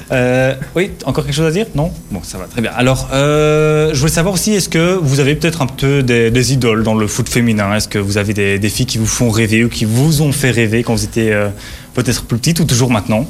[0.10, 1.66] Euh, oui, encore quelque chose à dire?
[1.76, 1.92] Non?
[2.12, 2.72] Bon, ça va, très bien.
[2.74, 6.54] Alors, euh, je voulais savoir aussi, est-ce que vous avez peut-être un peu des, des
[6.54, 7.76] idoles dans le foot féminin?
[7.76, 10.32] Est-ce que vous avez des, des filles qui vous font rêver ou qui vous ont
[10.32, 11.50] fait rêver quand vous étiez euh,
[11.94, 13.26] peut-être plus petite ou toujours maintenant?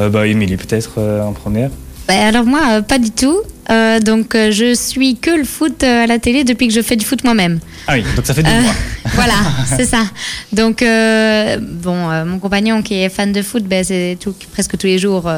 [0.00, 1.70] Euh, bah, Émilie, peut-être euh, en première.
[2.08, 3.38] Bah, alors moi, euh, pas du tout.
[3.70, 6.82] Euh, donc euh, je suis que le foot euh, à la télé depuis que je
[6.82, 7.60] fais du foot moi-même.
[7.86, 8.74] Ah oui, donc ça fait deux Euh, mois.
[9.14, 9.34] voilà,
[9.76, 10.04] c'est ça.
[10.52, 10.80] Donc
[11.60, 15.30] bon, mon compagnon qui est fan de foot, ben, c'est tout- presque tous les jours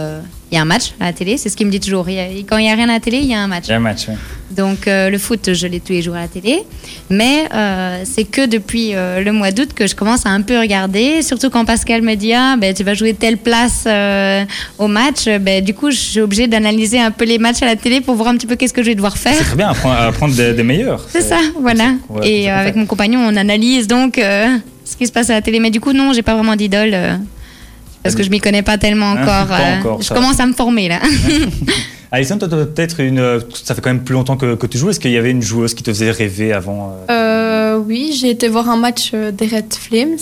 [0.53, 1.37] il y a un match à la télé.
[1.39, 2.09] C'est ce qu'il me dit toujours.
[2.09, 3.49] Il y a- quand il y a rien à la télé, il y a un
[3.49, 3.65] match.
[3.67, 4.15] Il y a un match, oui.
[4.53, 6.63] Donc euh, le foot, je l'ai tous les jours à la télé.
[7.11, 10.57] Mais euh, c'est que depuis euh, le mois d'août que je commence à un peu
[10.61, 11.23] regarder.
[11.23, 13.89] Surtout quand Pascal me dit ah, ben, tu vas jouer telle place
[14.79, 15.25] au match.
[15.41, 18.15] Ben, du coup, je suis obligée d'analyser un peu les matchs à la télé pour
[18.17, 19.35] voir un petit peu qu'est-ce que je vais devoir faire.
[19.37, 21.07] C'est très bien, apprendre, apprendre des, des meilleurs.
[21.11, 21.95] C'est ça, voilà.
[22.09, 24.49] ouais, Et euh, avec mon compagnon, on analyse donc euh,
[24.85, 25.61] ce qui se passe à la télé.
[25.61, 26.91] Mais du coup, non, j'ai pas vraiment d'idole.
[26.93, 27.17] euh,
[28.03, 29.47] parce que je m'y connais pas tellement Hein, encore.
[29.49, 31.01] pas euh, encore, je commence à me former là.
[32.13, 33.41] Alison, toi, tu as peut-être une.
[33.65, 34.91] Ça fait quand même plus longtemps que, que tu joues.
[34.91, 37.13] Est-ce qu'il y avait une joueuse qui te faisait rêver avant euh?
[37.77, 40.17] Euh, oui, j'ai été voir un match euh, des Red Flames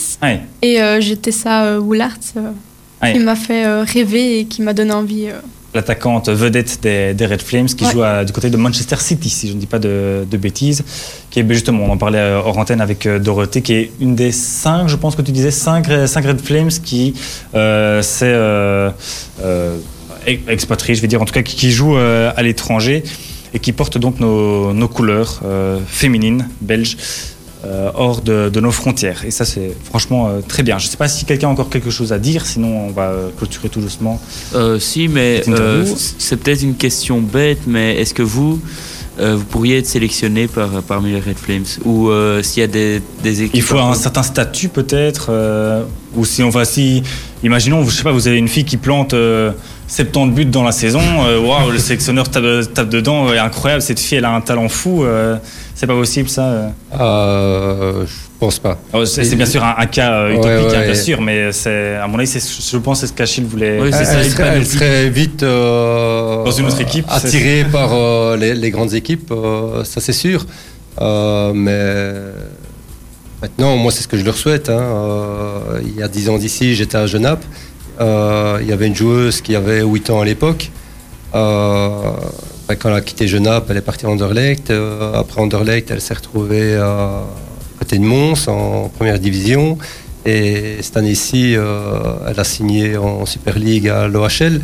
[0.63, 4.73] et euh, j'étais ça euh, Woolard euh, qui m'a fait euh, rêver et qui m'a
[4.73, 5.27] donné envie.
[5.75, 5.79] Euh.
[5.79, 7.93] l'attaquante vedette des, des Red Flames qui Ouais.
[7.93, 10.85] joue à- du côté de Manchester City, si je ne dis pas de, de bêtises.
[11.31, 13.91] Qui est ben, justement, on en parlait euh, hors antenne avec euh, Dorothée, qui est
[14.01, 17.15] une des cinq, je pense que tu disais, cinq, cinq Red Flames qui
[17.55, 18.91] euh, s'est euh,
[19.43, 19.77] euh,
[20.27, 23.03] ex- expatriée, je vais dire, en tout cas qui, qui joue euh, à l'étranger
[23.53, 26.97] et qui porte donc nos, nos couleurs euh, féminines belges.
[27.65, 29.25] Euh, hors de, de nos frontières.
[29.25, 30.79] Et ça, c'est franchement euh, très bien.
[30.79, 33.09] Je ne sais pas si quelqu'un a encore quelque chose à dire, sinon on va
[33.09, 34.21] euh, clôturer tout doucement.
[34.79, 35.43] Si, mais
[36.19, 38.61] c'est peut-être une question bête, mais est-ce que vous,
[39.19, 41.65] vous pourriez être sélectionné par, parmi les Red Flames?
[41.85, 42.11] Ou
[42.43, 43.55] s'il y a des, des équipes.
[43.55, 45.31] Il faut un certain statut peut-être,
[46.17, 47.03] ou si on va si,
[47.43, 49.53] imaginons, je sais pas, vous avez une fille qui plante euh,
[49.89, 51.01] 70 buts dans la saison,
[51.45, 55.05] waouh, le sélectionneur tape, tape dedans, ouais, incroyable, cette fille elle a un talent fou,
[55.05, 55.37] euh,
[55.75, 56.43] c'est pas possible ça.
[56.47, 56.69] euh.
[57.01, 58.79] Euh, je pense pas.
[58.93, 60.85] Alors, C'est bien sûr un, un cas euh, Ouais, utopique, hein, ouais.
[60.87, 61.51] bien sûr, mais
[62.01, 63.81] à mon avis, je pense que c'est ce qu'Achille voulait.
[63.81, 64.67] Oui, c'est elle, ça, elle serait, elle panoplie.
[64.71, 69.83] serait vite euh, Dans une autre équipe, attirée par euh, les, les grandes équipes, euh,
[69.85, 70.47] ça c'est sûr.
[71.01, 72.13] Euh, mais
[73.43, 74.69] maintenant, moi c'est ce que je leur souhaite.
[74.71, 74.79] hein.
[74.81, 77.45] Euh, il y a 10 ans d'ici, j'étais à Genappe.
[78.01, 80.71] Euh, il y avait une joueuse qui avait 8 ans à l'époque.
[81.35, 81.89] Euh,
[82.69, 84.71] ben, quand elle a quitté Genappe, elle est partie à Anderlecht.
[84.71, 87.23] Euh, après Anderlecht, elle s'est retrouvée à
[87.79, 89.79] côté de Mons en première division.
[90.27, 94.61] Et cette année-ci, euh, elle a signé en Super League à l'OHL.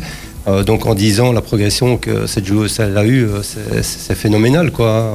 [0.47, 4.71] Euh, donc en 10 ans, la progression que cette joueuse a eue, euh, c'est- phénoménal.
[4.71, 4.87] Quoi.
[4.87, 5.13] Euh,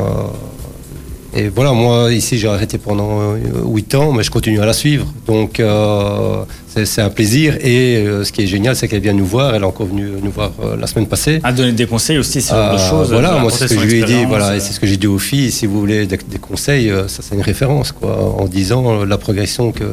[1.39, 3.35] Et voilà, moi ici j'ai arrêté pendant
[3.67, 5.07] 8 ans, mais je continue à la suivre.
[5.27, 6.45] Donc euh,
[6.85, 7.57] c'est un plaisir.
[7.61, 9.55] Et euh, ce qui est génial, c'est qu'elle vient nous voir.
[9.55, 11.41] Elle est encore venue nous voir euh, la semaine passée.
[11.43, 13.11] À donner des conseils aussi sur Euh, des choses.
[13.13, 14.87] voilà, euh, moi c'est ce que je lui ai dit, voilà, et c'est ce que
[14.87, 15.51] j'ai dit aux filles.
[15.51, 18.35] Si vous voulez des, des conseils, ça c'est une référence, quoi.
[18.39, 19.85] En disant la progression que.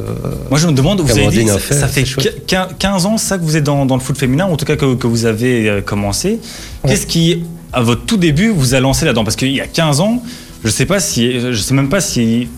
[0.50, 2.44] Moi, je me demande, vous avez dit, fait, ça fait c'est chouette.
[2.46, 4.66] quin- 15 ans ça que vous êtes dans, dans le foot féminin, ou en tout
[4.66, 6.38] cas que, que vous avez commencé.
[6.86, 9.24] Qu'est-ce qui, à votre tout début, vous a lancé là-dedans?
[9.24, 10.22] Parce qu'il y a 15 ans,
[10.64, 12.48] je sais pas si, je sais même pas si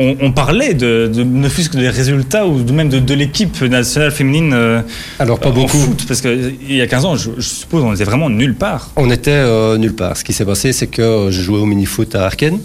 [0.00, 3.60] on, on parlait de, de ne fût-ce que des résultats ou même de, de l'équipe
[3.62, 4.80] nationale féminine euh,
[5.18, 5.68] Alors pas en beaucoup.
[5.76, 6.04] foot.
[6.06, 8.90] Parce qu'il y a 15 ans, je, je suppose, on était vraiment nulle part.
[8.96, 10.16] On était euh, nulle part.
[10.16, 12.58] Ce qui s'est passé, c'est que je jouais au mini-foot à Arken.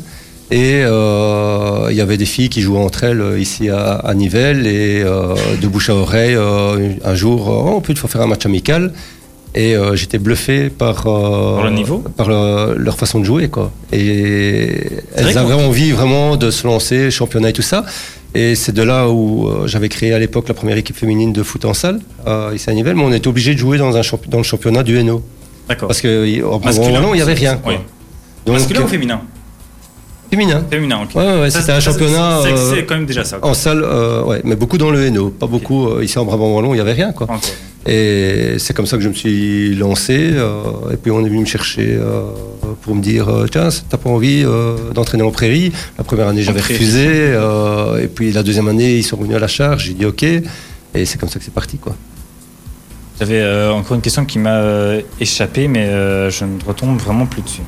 [0.51, 4.13] Et euh, il y avait des filles qui jouaient entre elles euh, ici à, à
[4.13, 4.67] Nivelles.
[4.67, 8.27] Et euh, de bouche à oreille, euh, un jour, euh, oh, on peut faire un
[8.27, 8.93] match amical.
[9.55, 13.49] Et euh, j'étais bluffé par, euh, Par le niveau par le- leur façon de jouer.
[13.49, 13.71] Quoi.
[13.91, 14.77] Et
[15.15, 17.85] elles avaient envie vraiment de se lancer, championnat et tout ça.
[18.35, 21.43] Et c'est de là où euh, j'avais créé à l'époque la première équipe féminine de
[21.43, 22.95] foot en salle, euh, ici à Nivelles.
[22.95, 25.21] Mais on était obligé de jouer dans, un champi- dans le championnat du Hainaut.
[25.69, 25.87] D'accord.
[25.87, 26.07] Parce qu'en.
[26.09, 27.57] Ballon, il n'y avait rien.
[27.57, 27.73] Quoi.
[27.73, 27.79] Oui.
[28.47, 29.21] Donc, Masculin ou euh, féminin
[30.31, 30.63] féminin.
[30.69, 31.15] Féminin, ok.
[31.15, 33.37] Ouais, ouais, ouais, Ça, c'était un championnat c'est- euh, quand même déjà ça.
[33.37, 33.51] quoi.
[33.51, 35.29] en salle, euh, ouais, mais beaucoup dans le Hainaut.
[35.29, 37.11] Pas beaucoup euh, ici en Brabant Wallon, il n'y avait rien.
[37.11, 37.27] Quoi.
[37.85, 40.29] Et c'est comme ça que je me suis lancé.
[40.33, 42.23] euh, et puis on est venu me chercher euh,
[42.81, 46.43] pour me dire euh, Tiens, t'as pas envie euh, d'entraîner en prairie La première année,
[46.43, 47.33] j'avais refusé.
[48.01, 49.85] et puis la deuxième année, ils sont revenus à la charge.
[49.85, 50.23] J'ai dit OK.
[50.23, 51.77] Et c'est comme ça que c'est parti.
[51.77, 51.95] Quoi.
[53.19, 54.61] J'avais encore une question qui m'a
[55.19, 55.87] échappé, mais
[56.31, 57.61] je ne retombe vraiment plus dessus.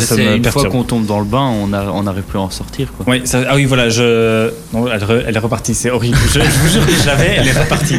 [0.00, 1.50] Ça, ça c'est me une fois qu'on tombe dans le bain,
[1.92, 2.88] on n'arrive plus à en sortir.
[2.96, 3.06] Quoi.
[3.08, 4.50] Oui, ça- ah oui, voilà, je...
[4.72, 6.16] non, elle, re- elle est repartie, c'est horrible.
[6.32, 7.96] Je, je vous jure que je l'avais, elle est repartie.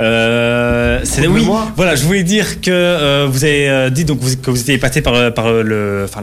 [0.00, 4.36] Euh, c'est, oui, voilà, je voulais dire que euh, vous avez euh, dit donc, vous-
[4.36, 6.22] que vous étiez passé par, par le, enfin,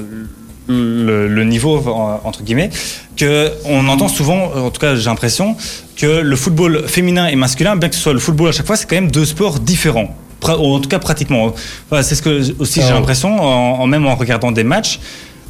[0.67, 2.69] le, le niveau, en- entre guillemets,
[3.15, 5.55] que on entend souvent, en tout cas j'ai l'impression,
[5.95, 8.75] que le football féminin et masculin, bien que ce soit le football à chaque fois,
[8.75, 10.15] c'est quand même deux sports différents.
[10.43, 11.53] Ou en tout cas pratiquement.
[12.01, 12.93] C'est ce que aussi j'ai Ah.
[12.93, 14.99] l'impression, en, en- même en regardant des matchs,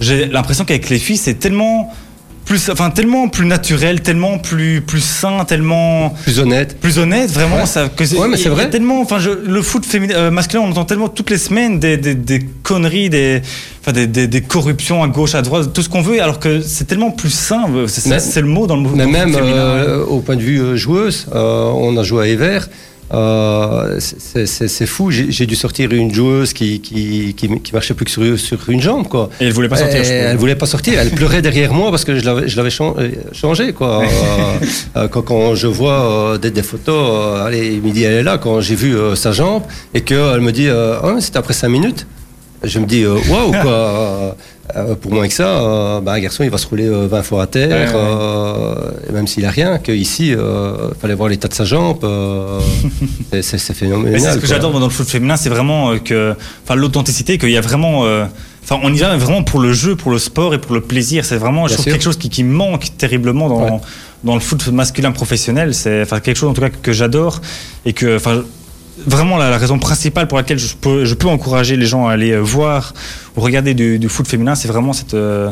[0.02, 1.94] j'ai l'impression qu'avec les filles, c'est tellement
[2.46, 6.80] plus, enfin tellement plus naturel, tellement plus plus sain, tellement Plus honnête.
[6.82, 7.58] plus honnête, vraiment.
[7.58, 7.66] Ouais.
[7.68, 8.72] Ça, que Ouais, mais c'est vrai.
[8.72, 11.98] Tellement, enfin, je- le foot féminin, euh, masculin, on entend tellement toutes les semaines des,
[11.98, 13.44] des, des conneries, des,
[13.82, 16.62] enfin, des, des, des corruptions à gauche, à droite, tout ce qu'on veut, alors que
[16.62, 17.66] c'est tellement plus sain.
[17.76, 21.28] euh, C'est le mot dans le mouvement Mais même euh, au point de vue joueuse,
[21.36, 22.60] euh, on a joué à Ever.
[23.12, 28.12] Euh, c'est- fou, j'ai dû sortir une joueuse qui, qui, qui, qui marchait plus que
[28.12, 29.08] sur, sur une jambe.
[29.08, 29.30] Quoi.
[29.42, 30.04] Et elle voulait pas sortir.
[30.04, 33.74] Je elle voulait pas sortir, elle pleurait derrière moi parce que je l'avais- euh, changé.
[33.74, 34.04] Quoi.
[34.96, 38.60] Euh, quand, quand je vois euh, des, des photos, allez, midi elle est là, quand
[38.62, 42.08] j'ai vu sa jambe et qu'elle me dit euh, Ah, c'était après 5 minutes,
[42.64, 44.36] je me dis euh, waouh quoi.
[44.76, 47.24] Euh, pour moins que ça, euh, bah, un garçon il va se rouler euh, 20
[47.24, 47.92] fois à terre, Ouais, ouais.
[47.96, 48.76] euh,
[49.14, 50.38] même s'il a rien, qu'ici il
[51.02, 52.06] fallait voir l'état de sa jambe,
[53.42, 54.20] c'est- phénoménal.
[54.20, 57.58] C'est ce que j'adore dans le foot féminin, c'est vraiment que, enfin, l'authenticité, qu'il y
[57.58, 58.02] a vraiment,
[58.64, 61.26] enfin, on y va vraiment pour le jeu, pour le sport et pour le plaisir.
[61.26, 61.94] C'est vraiment, je Bien trouve, sûr.
[61.94, 63.80] quelque chose qui, qui manque terriblement dans, Ouais.
[64.24, 65.74] dans le foot masculin professionnel.
[65.74, 67.42] C'est, enfin, quelque chose en tout cas que j'adore
[67.86, 68.44] et que, enfin,
[69.06, 72.14] vraiment la, la raison principale pour laquelle je peux, je peux encourager les gens à
[72.14, 72.94] aller euh, voir
[73.36, 75.52] ou regarder du, du foot féminin, c'est vraiment cette, euh,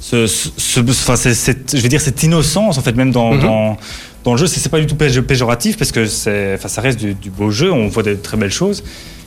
[0.00, 3.32] ce, ce, ce- enfin, c'est- cette- je vais dire cette innocence en fait, même dans,
[3.34, 3.40] Mhm.
[3.42, 3.76] dans,
[4.24, 4.46] dans le jeu.
[4.46, 7.50] C'est, pas du tout péj- péjoratif parce que c'est, enfin, ça reste du, du beau
[7.50, 7.72] jeu.
[7.72, 8.82] On voit de très belles choses.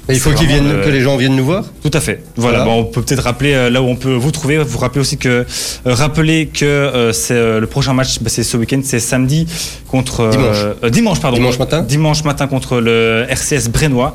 [0.09, 1.65] Et il faut qu'ils viennent, que les gens viennent nous voir?
[1.81, 2.23] Tout à fait.
[2.35, 2.59] Voilà.
[2.59, 2.71] Voilà.
[2.71, 4.57] Bon, on peut peut-être rappeler euh, là où on peut vous trouver.
[4.57, 5.45] Vous rappeler aussi que euh,
[5.85, 9.47] rappeler que euh, c'est le prochain match, bah, c'est ce week-end, c'est samedi
[9.87, 10.91] contre Dimanche.
[10.91, 11.37] dimanche pardon.
[11.37, 11.81] Dimanche matin.
[11.81, 13.69] Dimanche matin contre le RCS.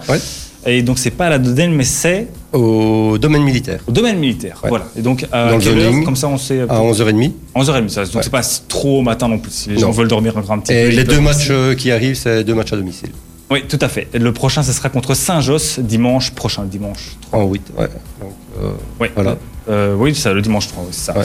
[0.08, 0.18] Ouais.
[0.66, 4.60] Et donc c'est pas à la Dodenne, mais c'est Au domaine militaire, au domaine militaire.
[4.64, 4.68] Ouais.
[4.68, 4.86] Voilà.
[4.94, 5.94] Et donc à Dans quelle heure.
[6.04, 6.60] Comme ça, on sait.
[6.68, 7.32] à 11h30.
[7.56, 7.88] 11h30.
[7.88, 8.04] Ça.
[8.04, 8.20] Donc Ouais.
[8.22, 9.52] c'est pas trop au matin non plus.
[9.52, 10.78] Si les gens veulent dormir encore un petit peu.
[10.78, 13.10] Et les deux matchs qui arrivent, c'est deux matchs à domicile.
[13.50, 14.08] Oui, tout à fait.
[14.14, 17.88] Le prochain, ce sera contre Saint-Josse dimanche prochain, dimanche En 8, ouais.
[18.20, 18.32] Donc,
[18.62, 18.70] euh,
[19.00, 19.36] Oui, Voilà.
[19.70, 21.18] Euh, oui, ça, le dimanche 3, oui, c'est ça.
[21.18, 21.24] Ouais.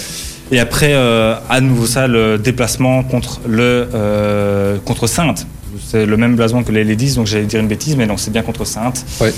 [0.52, 5.46] Et après, euh, à nouveau ça, le déplacement contre le contre Sainte.
[5.86, 8.32] C'est le même blasement que les Ladies, donc j'allais dire une bêtise, mais non, c'est
[8.32, 9.04] bien contre Sainte.
[9.20, 9.34] Ouais.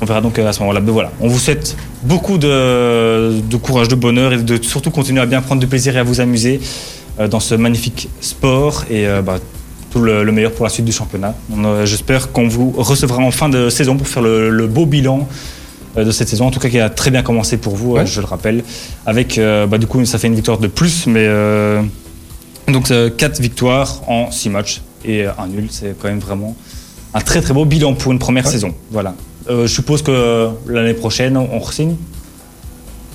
[0.00, 0.80] On verra donc à ce moment-là.
[0.80, 5.20] Mais voilà, on vous souhaite beaucoup de, de courage, de bonheur et de surtout continuer
[5.20, 6.60] à bien prendre du plaisir et à vous amuser
[7.30, 9.38] dans ce magnifique sport et bah,
[9.90, 11.34] tout le, le meilleur pour la suite du championnat.
[11.52, 14.86] On, euh, J'espère qu'on vous recevra en fin de saison pour faire le, le beau
[14.86, 15.28] bilan
[15.96, 18.02] euh, de cette saison, en tout cas qui a très bien commencé pour vous, Ouais.
[18.02, 18.62] euh, je le rappelle.
[19.06, 19.38] Avec,
[19.68, 21.28] bah, du coup, ça fait une victoire de plus, mais
[22.68, 26.54] donc 4 victoires en 6 matchs et un nul, c'est quand même vraiment
[27.14, 28.52] un très très beau bilan pour une première Ouais.
[28.52, 28.72] saison.
[28.90, 29.14] Voilà.
[29.48, 31.96] Je suppose que l'année prochaine, on re-signe?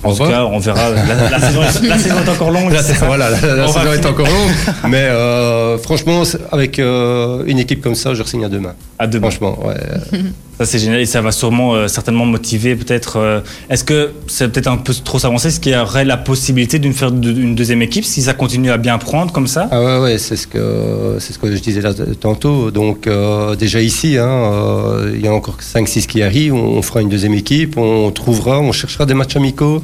[0.02, 0.90] En tout cas, on verra.
[0.90, 2.72] La, la saison, est, la saison est encore longue.
[2.72, 4.50] Là, c'est ça voilà, la, la saison est encore longue.
[4.88, 6.22] mais euh, franchement,
[6.52, 8.74] avec euh, une équipe comme ça, je signe à demain.
[8.98, 9.30] À demain.
[9.30, 10.20] Franchement, ouais.
[10.58, 13.16] Ça c'est génial et ça va sûrement euh, certainement motiver peut-être.
[13.18, 16.78] euh, Est-ce que c'est peut-être un peu trop s'avancer Est-ce qu'il y aurait la possibilité
[16.78, 19.68] d'une faire une deuxième équipe si ça continue à bien prendre comme ça?
[19.70, 22.70] Ah ouais, ouais, c'est ce que c'est ce que je disais là tantôt.
[22.70, 26.54] Donc euh, déjà ici, hein, euh, il y a encore 5-6 qui arrivent.
[26.54, 29.82] On fera une deuxième équipe, on trouvera, on cherchera des matchs amicaux.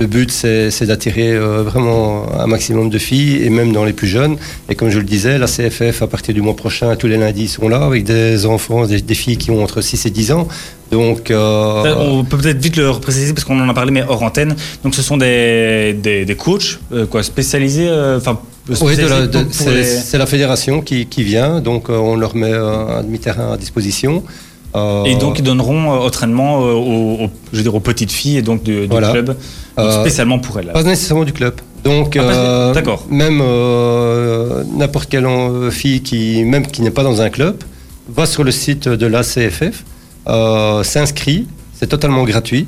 [0.00, 3.92] Euh, le but, c'est d'attirer euh, vraiment un maximum de filles, et même dans les
[3.92, 4.36] plus jeunes.
[4.68, 7.48] Et comme je le disais, la CFF, à partir du mois prochain, tous les lundis,
[7.48, 10.48] sont là, avec des enfants, des, des filles qui ont entre 6 et 10 ans.
[10.90, 14.22] Donc, euh, On peut peut-être vite le repréciser parce qu'on en a parlé mais hors
[14.22, 14.54] antenne.
[14.82, 17.88] Donc ce sont des, des, des coachs euh, quoi, spécialisés.
[17.88, 18.40] euh, Enfin,
[18.86, 18.94] Oui,
[19.52, 23.52] c'est les- la fédération qui, qui vient, donc euh, on leur met euh, un demi-terrain
[23.52, 24.22] à disposition.
[24.76, 28.12] Euh, Et donc ils donneront euh, entraînement euh, aux, aux- je veux dire, aux petites
[28.12, 29.10] filles et donc du, du Voilà.
[29.12, 29.36] club
[29.76, 30.72] donc, spécialement pour elles.
[30.72, 31.54] Pas nécessairement du club.
[31.84, 33.06] Donc, Ah, d'accord.
[33.08, 33.38] même
[34.76, 35.26] n'importe quelle
[35.70, 37.56] fille qui, même qui n'est pas dans un club,
[38.08, 39.84] va sur le site de l'ACFF,
[40.82, 42.66] s'inscrit, c'est totalement gratuit.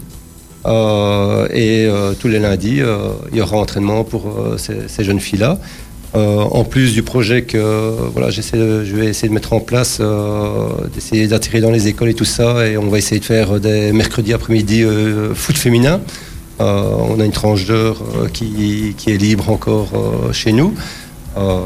[0.67, 1.89] Et
[2.21, 2.81] tous les lundis,
[3.33, 4.23] il y aura entraînement pour
[4.57, 5.59] ces, ces jeunes filles-là.
[6.17, 9.61] Euh, en plus du projet que voilà, j'essaie de- je vais essayer de mettre en
[9.61, 13.25] place, euh, d'essayer d'attirer dans les écoles et tout ça, et on va essayer de
[13.25, 16.01] faire des mercredis après-midi euh, foot féminin.
[16.61, 20.75] Euh, on a une tranche d'heure euh, qui, est libre encore euh, chez nous.
[21.39, 21.61] Euh,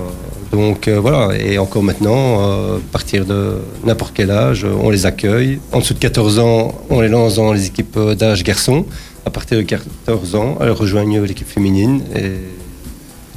[0.52, 5.06] donc euh, voilà, et encore maintenant, euh, à partir de n'importe quel âge, on les
[5.06, 5.58] accueille.
[5.72, 8.84] En dessous de 14 ans, on les lance dans les équipes euh, d'âge garçon.
[9.24, 12.32] À partir de 14 ans, elles rejoignent l'équipe féminine et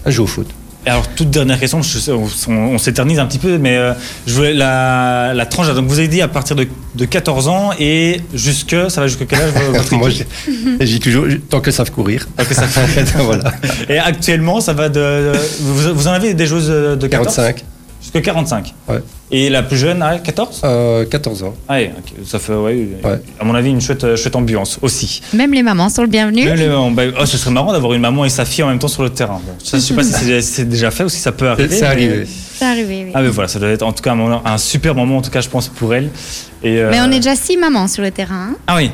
[0.03, 0.47] elles jouent au foot.
[0.87, 3.75] Et alors, toute dernière question, je sais, on, on- on s'éternise un petit peu, mais
[3.75, 3.91] euh,
[4.25, 5.67] je voulais la, la tranche.
[5.73, 6.65] Donc, vous avez dit à partir de,
[6.95, 10.09] de 14 ans et jusque, ça va jusqu'à quel âge votre Moi,
[10.79, 12.25] j'ai toujours, tant qu'elles savent courir.
[12.37, 13.03] Tant que ça fait.
[13.17, 13.51] voilà.
[13.89, 15.33] Et actuellement, ça va de.
[15.59, 17.65] Vous, vous en avez des joueuses de 14 45,
[18.13, 18.99] Jusque 45 Ouais.
[19.31, 21.53] Et la plus jeune, à 14 euh, 14 ans.
[21.67, 22.25] Ah, ouais, ok.
[22.25, 23.19] ça fait, ouais, Ouais.
[23.39, 25.21] à mon avis, une chouette, chouette ambiance aussi.
[25.33, 26.45] Même les mamans sont le bienvenu.
[26.45, 28.67] Même les mamans, bah, oh, ce serait marrant d'avoir une maman et sa fille en
[28.69, 29.41] même temps sur le terrain.
[29.45, 31.67] Bon, ça, je sais pas si c'est- c'est déjà fait ou si ça peut arriver.
[31.75, 32.27] C'est mais- arrivé.
[32.55, 33.11] C'est arrivé, oui.
[33.13, 35.21] Ah, mais voilà, ça doit être en tout cas un, moment- un super moment, en
[35.21, 36.09] tout cas, je pense, pour elle.
[36.63, 38.51] Et, euh, Mais on est déjà six mamans sur le terrain.
[38.51, 38.55] hein.
[38.65, 38.91] Ah oui.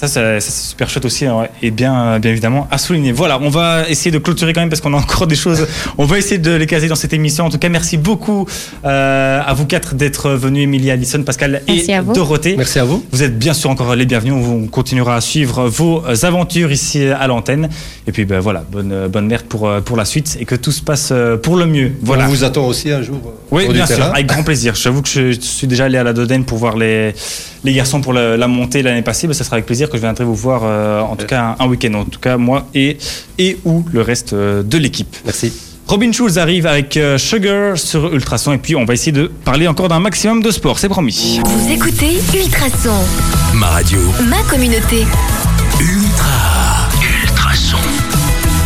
[0.00, 3.12] Ça, c'est ça, c'est super chouette aussi, hein, et bien, euh, bien évidemment, à souligner.
[3.12, 5.66] Voilà, on va essayer de clôturer quand même parce qu'on a encore des choses.
[5.98, 7.44] On va essayer de les caser dans cette émission.
[7.44, 8.46] En tout cas, merci beaucoup
[8.86, 12.00] euh, à vous quatre d'être venus, Emilie, Alison, Pascal Merci et.
[12.14, 12.56] Dorothée.
[12.56, 13.04] Merci à vous.
[13.12, 14.32] Vous êtes bien sûr encore les bienvenus.
[14.32, 17.68] On continuera à suivre vos aventures ici à l'antenne.
[18.06, 20.72] Et puis, ben, voilà, bonne, bonne merde pour, euh, pour la suite et que tout
[20.72, 21.92] se passe euh, pour le mieux.
[22.00, 22.24] Voilà.
[22.24, 23.20] On vous attend aussi un jour.
[23.26, 24.12] euh, Oui, bien sûr, terrain.
[24.12, 24.74] avec grand plaisir.
[24.76, 27.12] J'avoue que je suis déjà allé à la Dodène pour voir les,
[27.64, 29.26] les garçons pour la, la montée l'année passée.
[29.28, 31.64] Mais ça sera avec plaisir que je viendrai vous voir, euh, en tout cas un,
[31.64, 31.94] un week-end.
[31.94, 32.96] En tout cas, moi et,
[33.38, 35.14] et ou le reste euh, de l'équipe.
[35.24, 35.52] Merci.
[35.86, 38.52] Robin Schulz arrive avec euh, Sugar sur Ultrason.
[38.52, 40.78] Et puis, on va essayer de parler encore d'un maximum de sport.
[40.78, 41.40] C'est promis.
[41.44, 42.94] Vous écoutez Ultrason,
[43.54, 43.98] Ma radio.
[44.28, 45.04] ma communauté.
[45.80, 46.88] Ultra.
[47.02, 47.78] Ultrason.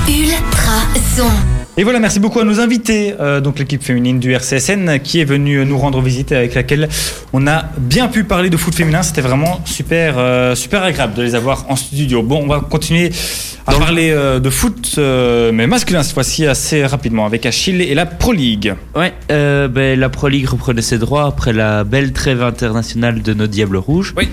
[0.06, 1.30] Ultrason.
[1.76, 5.24] Et voilà, merci beaucoup à nos invités, euh, donc l'équipe féminine du RCSN qui est
[5.24, 6.88] venue nous rendre visite et avec laquelle
[7.32, 9.02] on a bien pu parler de foot féminin.
[9.02, 12.22] C'était vraiment super, euh, super agréable de les avoir en studio.
[12.22, 13.10] Bon, on va continuer
[13.66, 17.94] à parler euh, de foot, euh, mais masculin cette fois-ci assez rapidement avec Achille et
[17.94, 18.72] la Pro League.
[18.94, 23.34] Ouais, euh, ben, la Pro League reprenait ses droits après la belle trêve internationale de
[23.34, 24.14] nos Diables Rouges.
[24.16, 24.28] Oui,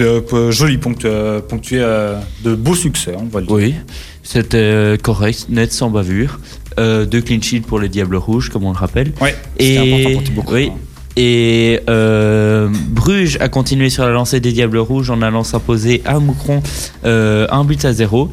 [0.00, 3.54] euh, euh, joli ponctué, euh, ponctué euh, de beaux succès, on va le dire.
[3.54, 3.74] Oui,
[4.22, 6.40] c'était euh, correct, net, sans bavure.
[6.78, 9.12] Euh, deux clean sheets pour les Diables Rouges, comme on le rappelle.
[9.20, 10.70] Ouais, Et, important pour oui,
[11.16, 16.18] et euh, Bruges a continué sur la lancée des Diables Rouges en allant s'imposer à
[16.18, 16.62] Moucron
[17.04, 18.28] euh, un but à zéro.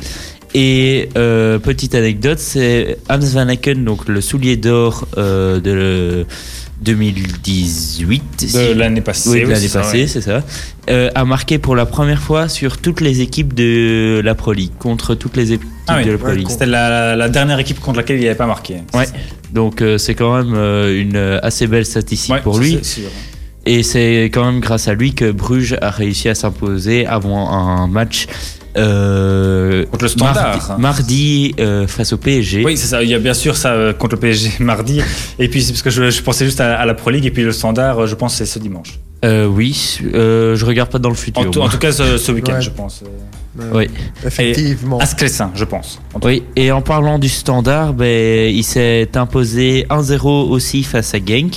[0.53, 6.25] Et euh, petite anecdote, c'est Hans Van Aken, donc le soulier d'or de
[6.84, 8.23] 2018.
[8.41, 9.29] De si- l'année passée.
[9.29, 10.07] oui, de oui, l'année c'est ça, passée, ouais.
[10.07, 10.43] c'est ça.
[10.89, 14.71] Euh, a marqué pour la première fois sur toutes les équipes de la Pro League,
[14.79, 16.47] contre toutes les équipes Ah oui, de la Pro League.
[16.49, 18.75] C'était la, la dernière équipe contre laquelle il n'avait pas marqué.
[18.93, 19.05] Ouais.
[19.53, 22.79] Donc euh, c'est quand même euh, une assez belle statistique Ouais, pour lui.
[22.84, 23.09] sûr.
[23.65, 27.88] Et c'est quand même grâce à lui que Bruges a réussi à s'imposer avant un
[27.88, 28.27] match
[28.78, 30.57] euh, Contre le Standard.
[30.80, 32.63] mardi, mardi, euh, face au PSG.
[32.65, 33.03] Oui, c'est ça.
[33.03, 35.01] Il y a bien sûr ça euh, contre le PSG mardi.
[35.39, 37.26] Et puis, c'est parce que je, je pensais juste à, à la Pro League.
[37.26, 38.99] Et puis, le standard, je pense, c'est ce dimanche.
[39.26, 41.41] Euh, oui, euh, je regarde pas dans le futur.
[41.41, 41.71] En, tout- en moi.
[41.71, 42.61] tout cas, ce, ce week-end, Ouais.
[42.61, 43.03] je pense.
[43.74, 43.88] Oui.
[44.26, 44.97] Effectivement.
[44.97, 46.01] À Sclessin, je pense.
[46.24, 51.53] Oui, et en parlant du standard, ben, il s'est imposé 1-0 aussi face à Genk.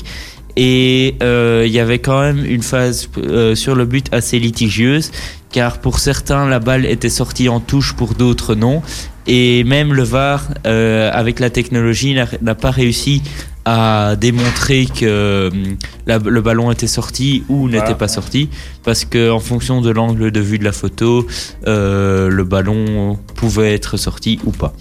[0.57, 5.11] Et euh, il y avait quand même une phase euh, sur le but assez litigieuse,
[5.53, 8.81] car pour certains, la balle était sortie en touche, pour d'autres non.
[9.27, 13.23] Et même le VAR, euh, avec la technologie, n'a pas réussi
[13.67, 15.51] à démontrer que
[16.07, 18.49] la- le ballon était sorti ou n'était pas sorti,
[18.85, 21.27] parce que en fonction de l'angle de vue de la photo,
[21.67, 24.73] le ballon pouvait être sorti ou pas.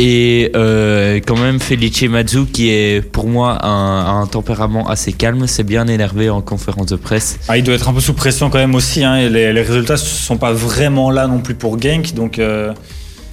[0.00, 5.46] Et euh, quand même, Felice Mazzu, qui est pour moi un, un tempérament assez calme,
[5.48, 7.40] s'est bien énervé en conférence de presse.
[7.48, 9.02] Ah, il doit être un peu sous pression quand même aussi.
[9.02, 12.14] Hein, les résultats ne sont pas vraiment là non plus pour Genk.
[12.14, 12.72] Donc, euh,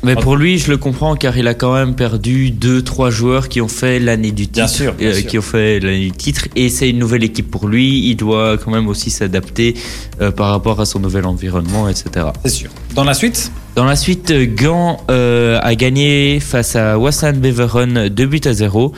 [0.06, 3.50] Mais pour lui, je le comprends car il a quand même perdu deux, trois joueurs
[3.50, 5.28] qui ont fait l'année du titre, Bien sûr, bien euh, sûr.
[5.28, 8.08] qui ont fait l'année du titre, et c'est une nouvelle équipe pour lui.
[8.10, 9.76] Il doit quand même aussi s'adapter
[10.22, 12.28] euh, par rapport à son nouvel environnement, etc.
[12.44, 12.70] c'est sûr.
[12.94, 18.26] Dans la suite, Dans la suite, Gand euh, a gagné face à Wassan Beveren 2
[18.26, 18.94] buts à 0.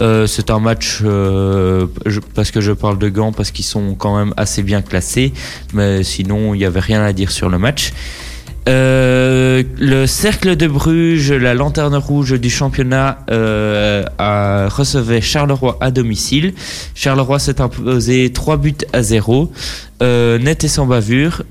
[0.00, 3.94] Euh, c'est un match, euh, je- parce que je parle de Gand, parce qu'ils sont
[3.94, 5.32] quand même assez bien classés,
[5.74, 7.92] mais sinon, il n'y avait rien à dire sur le match.
[8.68, 15.90] Euh, le Cercle de Bruges, la lanterne rouge du championnat, euh, a recevait Charleroi à
[15.90, 16.54] domicile.
[16.94, 19.52] Charleroi s'est imposé 3 buts à 0,
[20.02, 21.42] euh, net et sans bavure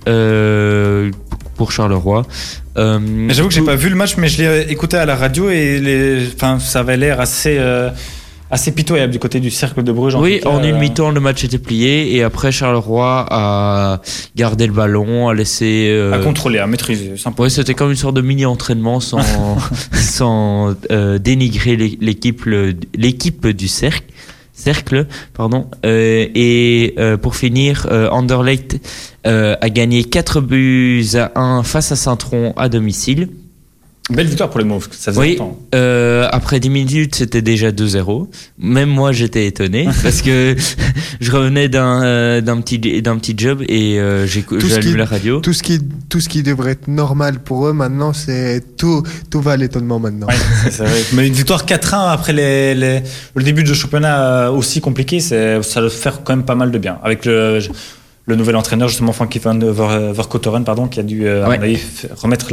[1.55, 2.25] pour Charleroi.
[2.75, 5.79] J'avoue que j'ai pas vu le match, mais je l'ai écouté à la radio et
[5.79, 7.59] les, enfin, ça avait l'air assez,
[8.51, 10.15] assez pitoyable du côté du cercle de Bruges.
[10.15, 14.01] Oui, en une euh, mi-temps, le match était plié et après Charleroi a
[14.35, 15.87] gardé le ballon, a laissé.
[15.89, 17.13] euh, À contrôler, à maîtriser.
[17.37, 19.21] Ouais, c'était comme une sorte de mini-entraînement sans,
[19.93, 22.43] sans euh, dénigrer l'é- l'équipe
[22.95, 24.05] l'équipe du cercle.
[24.53, 25.67] Cercle, pardon.
[25.85, 28.77] Euh, et euh, pour finir, euh, Anderlecht
[29.25, 33.29] euh, a gagné 4 buts à 1 face à Saint-Tron à domicile.
[34.09, 34.89] Belle victoire pour les Mauves.
[34.91, 35.57] Ça faisait Oui, longtemps.
[35.73, 38.27] euh, après 10 minutes, c'était déjà 2-0.
[38.57, 40.55] Même moi, j'étais étonné parce que
[41.21, 45.39] je revenais d'un euh, d'un petit, d'un petit job et euh, j'ai qui- la radio.
[45.39, 45.79] Tout ce qui,
[46.09, 49.99] tout ce qui devrait être normal pour eux maintenant, c'est tout, tout va à l'étonnement
[49.99, 50.27] maintenant.
[50.27, 50.33] Ouais,
[50.65, 51.01] c'est- c'est vrai.
[51.13, 53.01] Mais une victoire 4-1 après les, les-
[53.35, 56.71] le début de championnat euh, aussi compliqué, c'est- ça doit faire quand même pas mal
[56.71, 56.97] de bien.
[57.03, 57.59] Avec le,
[58.31, 59.57] le nouvel entraîneur, justement, Frankie van
[60.11, 61.57] Verkotteren, pardon, qui a dû euh, Ouais.
[61.57, 61.77] avis,
[62.21, 62.51] remettre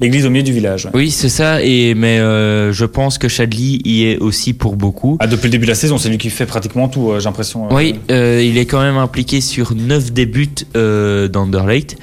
[0.00, 0.86] l'église au milieu du village.
[0.86, 0.90] ouais.
[0.94, 1.62] Oui, c'est ça.
[1.62, 5.16] Et mais euh, je pense que Chadli y est aussi pour beaucoup.
[5.20, 7.26] Ah, depuis le début de la saison, c'est lui qui fait pratiquement tout, euh, j'ai
[7.26, 7.68] l'impression.
[7.72, 11.96] Oui, il est quand même impliqué sur 9 débuts d'Anderlecht.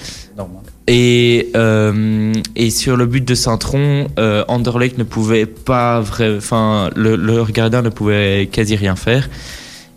[0.91, 6.01] Et, euh, et sur le but de Saint-Tron, euh, Anderlecht ne pouvait pas
[6.35, 9.29] enfin le, leur gardien ne pouvait quasi rien faire.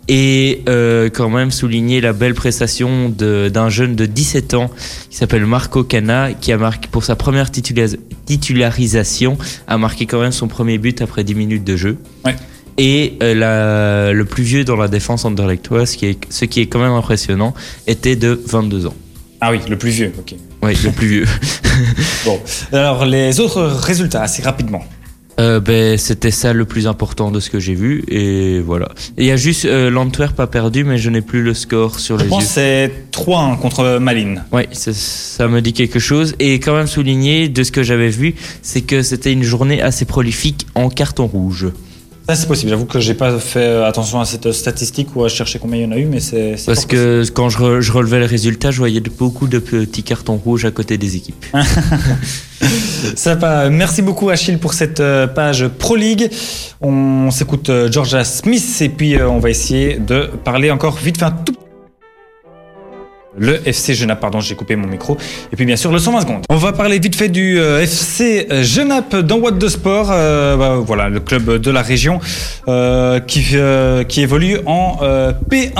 [0.09, 4.69] Et euh, quand même souligner la belle prestation d'un jeune de 17 ans
[5.09, 7.95] qui s'appelle Marco Cana, qui a marqué pour sa première titula-
[8.25, 9.37] titularisation,
[9.67, 11.97] a marqué quand même son premier but après 10 minutes de jeu.
[12.25, 12.35] Ouais.
[12.77, 16.59] Et euh, la- le plus vieux dans la défense anderlechtoise, ce qui est, ce qui
[16.59, 17.53] est quand même impressionnant,
[17.87, 18.95] était de 22 ans.
[19.39, 20.35] Ah oui, le plus vieux, ok.
[20.63, 21.25] Oui, le plus vieux.
[22.25, 22.39] Bon,
[22.71, 24.83] alors les autres résultats, assez rapidement.
[25.39, 28.89] Euh, ben, c'était ça le plus important de ce que j'ai vu et voilà.
[29.17, 32.19] Il y a juste euh, l'Antwerp a perdu mais je n'ai plus le score sur
[32.19, 32.49] Je les pense yeux.
[32.49, 34.43] c'est 3-1 contre Malines.
[34.73, 38.35] Ça, ça me dit quelque chose et quand même souligner de ce que j'avais vu,
[38.61, 41.67] c'est que c'était une journée assez prolifique en carton rouge.
[42.27, 42.69] Ça, c'est possible.
[42.69, 45.83] J'avoue que j'ai pas fait euh, attention à cette statistique ou à chercher combien il
[45.83, 46.55] y en a eu, mais c'est.
[46.65, 50.37] Parce que quand je, re- je relevais les résultats, je voyais beaucoup de petits cartons
[50.37, 51.45] rouges à côté des équipes.
[53.15, 53.69] Sympa.
[53.69, 56.29] Merci beaucoup Achille pour cette euh, page Pro League.
[56.81, 61.17] On s'écoute euh, Georgia Smith et puis euh, on va essayer de parler encore vite
[61.17, 61.53] fait un tout
[63.37, 65.17] le FC Genappe, pardon, j'ai coupé mon micro.
[65.51, 66.41] Et puis bien sûr le 120 secondes.
[66.49, 70.09] On va parler vite fait du euh, FC Genappe dans What de Sport.
[70.11, 72.19] Euh, bah, voilà, le club de la région
[72.67, 75.71] euh, qui, euh, qui évolue en euh, P1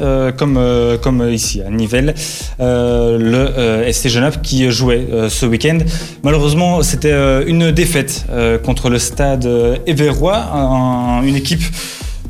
[0.00, 2.14] euh, comme, euh, comme ici à Nivelles.
[2.60, 5.78] Euh, le euh, FC Genappe qui jouait euh, ce week-end.
[6.22, 11.62] Malheureusement, c'était euh, une défaite euh, contre le stade euh, Éverois, un- une équipe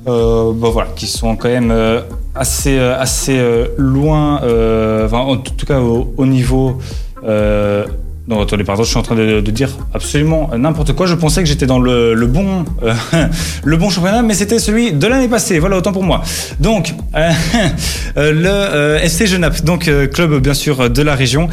[0.09, 2.01] euh, bon, voilà, qui sont quand même euh,
[2.35, 6.79] assez, euh, assez euh, loin, euh, enfin, en tout cas au, au niveau.
[8.29, 11.07] Non, attendez, pardon, je suis en train de, dire absolument n'importe quoi.
[11.07, 12.95] Je pensais que j'étais dans le, bon, euh,
[13.65, 15.59] le bon championnat, mais c'était celui de l'année passée.
[15.59, 16.23] Voilà, autant pour moi.
[16.61, 17.33] Donc, euh,
[18.33, 21.49] le euh, FC Genappe, donc euh, club bien sûr de la région,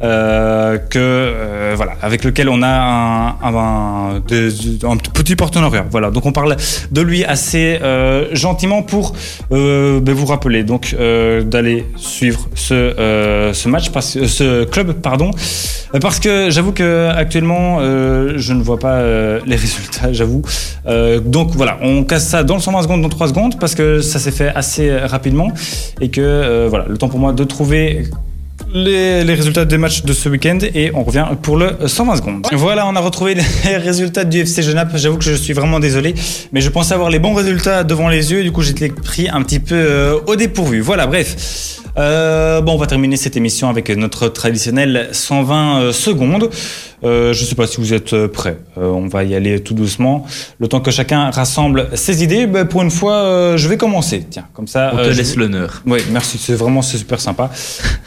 [0.00, 5.86] que voilà, avec lequel on a un, un- petit partenariat.
[5.90, 6.56] Voilà, donc on parle
[6.90, 7.78] de lui assez
[8.32, 9.14] gentiment pour
[9.50, 15.30] ben, vous rappeler donc d'aller suivre ce, match, parce, ce club, pardon,
[16.12, 20.42] parce que j'avoue que actuellement euh, je ne vois pas euh, les résultats, j'avoue.
[20.84, 24.02] Euh, donc voilà, on casse ça dans le 120 secondes, dans 3 secondes, parce que
[24.02, 25.50] ça s'est fait assez rapidement
[26.02, 28.10] et que voilà, le temps pour moi de trouver
[28.74, 32.46] les, résultats des matchs de ce week-end et on revient pour le 120 secondes.
[32.52, 34.94] Voilà, on a retrouvé les résultats du FC Genappe.
[34.96, 36.14] J'avoue que je suis vraiment désolé,
[36.52, 38.42] mais je pensais avoir les bons résultats devant les yeux.
[38.42, 40.80] Du coup, j'étais pris un petit peu au dépourvu.
[40.80, 41.80] Voilà, bref.
[41.98, 46.48] Euh, bon, on va terminer cette émission avec notre traditionnel 120 euh, secondes.
[47.04, 48.58] Euh, je ne sais pas si vous êtes euh, prêts.
[48.78, 50.24] Euh, on va y aller tout doucement.
[50.58, 54.24] Le temps que chacun rassemble ses idées, ben, pour une fois, euh, je vais commencer.
[54.30, 54.92] Tiens, comme ça.
[54.94, 55.82] On te laisse l'honneur.
[55.86, 57.50] oui, merci, c'est vraiment c'est super sympa.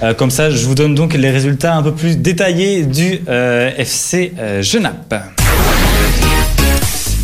[0.02, 3.72] Euh, comme ça, je vous donne donc les résultats un peu plus détaillés du euh,
[3.78, 5.14] FC Genappe.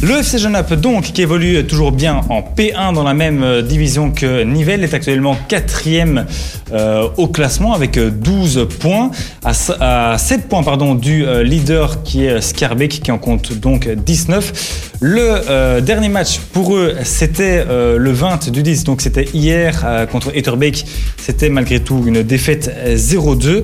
[0.03, 4.09] Le FC Genappe, donc, qui évolue toujours bien en P1 dans la même euh, division
[4.09, 6.25] que Nivelles, est actuellement quatrième
[6.73, 9.11] euh, au classement avec euh, 12 points,
[9.43, 10.63] à, s- à 7 points
[10.95, 14.87] du euh, leader qui est Scarbeck, qui en compte donc 19.
[15.01, 19.83] Le euh, dernier match pour eux, c'était euh, le 20 du 10, donc c'était hier
[19.85, 20.83] euh, contre Etterbeek.
[21.17, 23.63] C'était malgré tout une défaite euh, 0-2.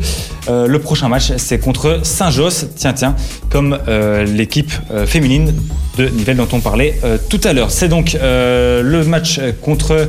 [0.50, 3.16] Euh, le prochain match, c'est contre Saint-Josse, tiens, tiens,
[3.50, 5.54] comme euh, l'équipe euh, féminine
[5.98, 7.72] de Nivelles dont on parlait euh, tout à l'heure.
[7.72, 10.08] C'est donc euh, le match contre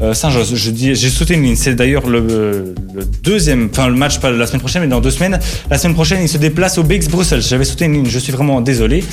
[0.00, 0.54] euh, Saint-Josse.
[0.54, 1.56] J'ai sauté une ligne.
[1.56, 5.10] C'est d'ailleurs le, le deuxième, enfin le match pas la semaine prochaine, mais dans deux
[5.10, 5.38] semaines.
[5.70, 7.42] La semaine prochaine, il se déplace au BX Bruxelles.
[7.42, 8.06] J'avais sauté une ligne.
[8.06, 9.04] Je suis vraiment désolé.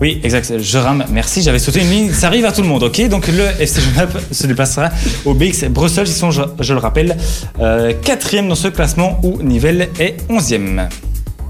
[0.00, 0.52] Oui, exact.
[0.58, 1.04] Je rame.
[1.10, 1.42] Merci.
[1.42, 2.12] J'avais sauté une ligne.
[2.12, 2.82] Ça arrive à tout le monde.
[2.84, 3.06] Ok?
[3.08, 4.90] Donc le FC Genappe se déplacera
[5.24, 6.08] au BX Bruxelles.
[6.08, 7.16] Ils sont, je, je le rappelle,
[7.60, 10.88] euh, quatrième dans ce classement où Nivelles est onzième.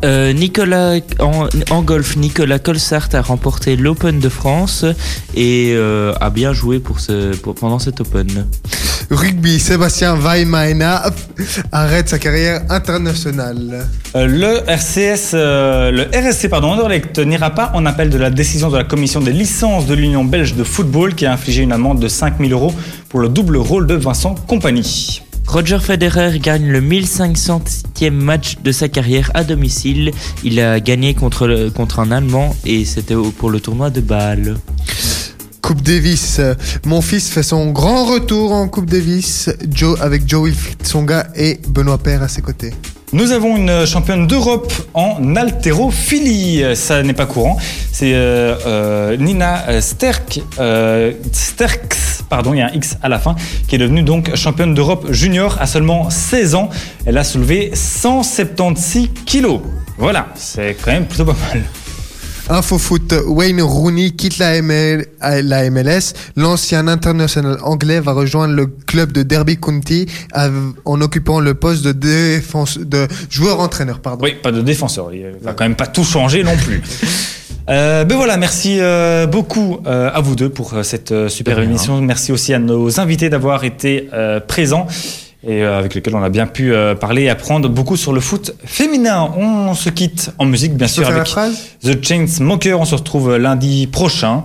[0.04, 4.84] Euh, Nicolas, en, en golf, Nicolas Colsart a remporté l'Open de France
[5.34, 8.46] et euh, a bien joué pour ce, pour- pendant cet Open.
[9.10, 11.02] Rugby, Sébastien Weimaina
[11.72, 13.86] arrête sa carrière internationale.
[14.14, 18.70] Euh, Le RCS, euh, le RSC pardon, Anderlecht n'ira pas en appel de la décision
[18.70, 21.98] de la commission des licences de l'Union belge de football qui a infligé une amende
[22.00, 22.72] de 5000 euros
[23.08, 25.22] pour le double rôle de Vincent Compagnie.
[25.48, 30.12] Roger Federer gagne le 1500e match de sa carrière à domicile.
[30.44, 34.58] Il a gagné contre, un Allemand et c'était pour le tournoi de Bâle.
[35.62, 36.40] Coupe Davis,
[36.84, 41.98] mon fils fait son grand retour en Coupe Davis, Joe avec Joey Tsonga et Benoît
[41.98, 42.74] Père à ses côtés.
[43.12, 46.62] Nous avons une championne d'Europe en haltérophilie.
[46.76, 47.56] Ça n'est pas courant.
[47.90, 51.96] C'est euh, euh, Nina Sterk, euh, Sterks,
[52.28, 53.34] pardon, il y a un X à la fin,
[53.66, 56.68] qui est devenue donc championne d'Europe junior à seulement 16 ans.
[57.06, 59.62] Elle a soulevé 176 kilos.
[59.96, 61.64] Voilà, c'est quand même plutôt pas mal.
[62.50, 66.14] Info foot, Wayne Rooney quitte la, ML la MLS.
[66.34, 70.06] L'ancien international anglais va rejoindre le club de Derby County
[70.84, 74.00] en occupant le poste de, défense, de joueur-entraîneur.
[74.00, 74.24] Pardon.
[74.24, 75.12] Oui, pas de défenseur.
[75.12, 76.82] Il va quand même pas tout changer non plus.
[77.70, 82.00] Euh, ben voilà, merci euh, beaucoup euh, à vous deux pour cette super émission.
[82.00, 84.08] Merci aussi à nos invités d'avoir été
[84.46, 84.86] présents
[85.44, 88.20] et euh, avec lesquels on a bien pu euh, parler et apprendre beaucoup sur le
[88.20, 89.30] foot féminin.
[89.36, 91.28] On se quitte en musique, bien sûr, avec
[91.82, 92.80] The Chainsmokers.
[92.80, 94.42] On se retrouve lundi prochain,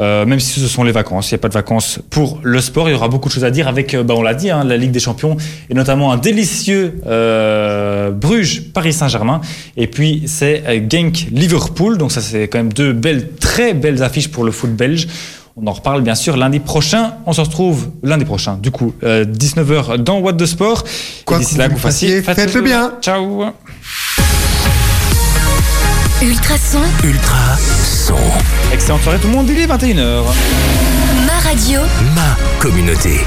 [0.00, 1.30] euh, même si ce sont les vacances.
[1.30, 2.90] Il n'y a pas de vacances pour le sport.
[2.90, 4.64] Il y aura beaucoup de choses à dire avec, euh, bah, on l'a dit, hein,
[4.64, 5.38] la Ligue des Champions
[5.70, 9.40] et notamment un délicieux euh, Bruges Paris Saint-Germain.
[9.78, 11.96] Et puis c'est euh, Genk Liverpool.
[11.96, 15.08] Donc ça c'est quand même deux belles, très belles affiches pour le foot belge.
[15.56, 17.14] On en reparle bien sûr lundi prochain.
[17.26, 20.82] On se retrouve lundi prochain, du coup, euh, 19h dans What the Sport.
[21.24, 22.94] Quoi que là, vous que vous fassiez, faites-le bien.
[23.00, 23.44] Ciao.
[26.22, 27.56] Ultrason, Ultra
[28.06, 28.14] son.
[28.72, 29.48] Excellente soirée tout le monde.
[29.48, 30.22] Il est 21h.
[31.26, 31.80] ma radio.
[32.16, 33.20] Ma communauté.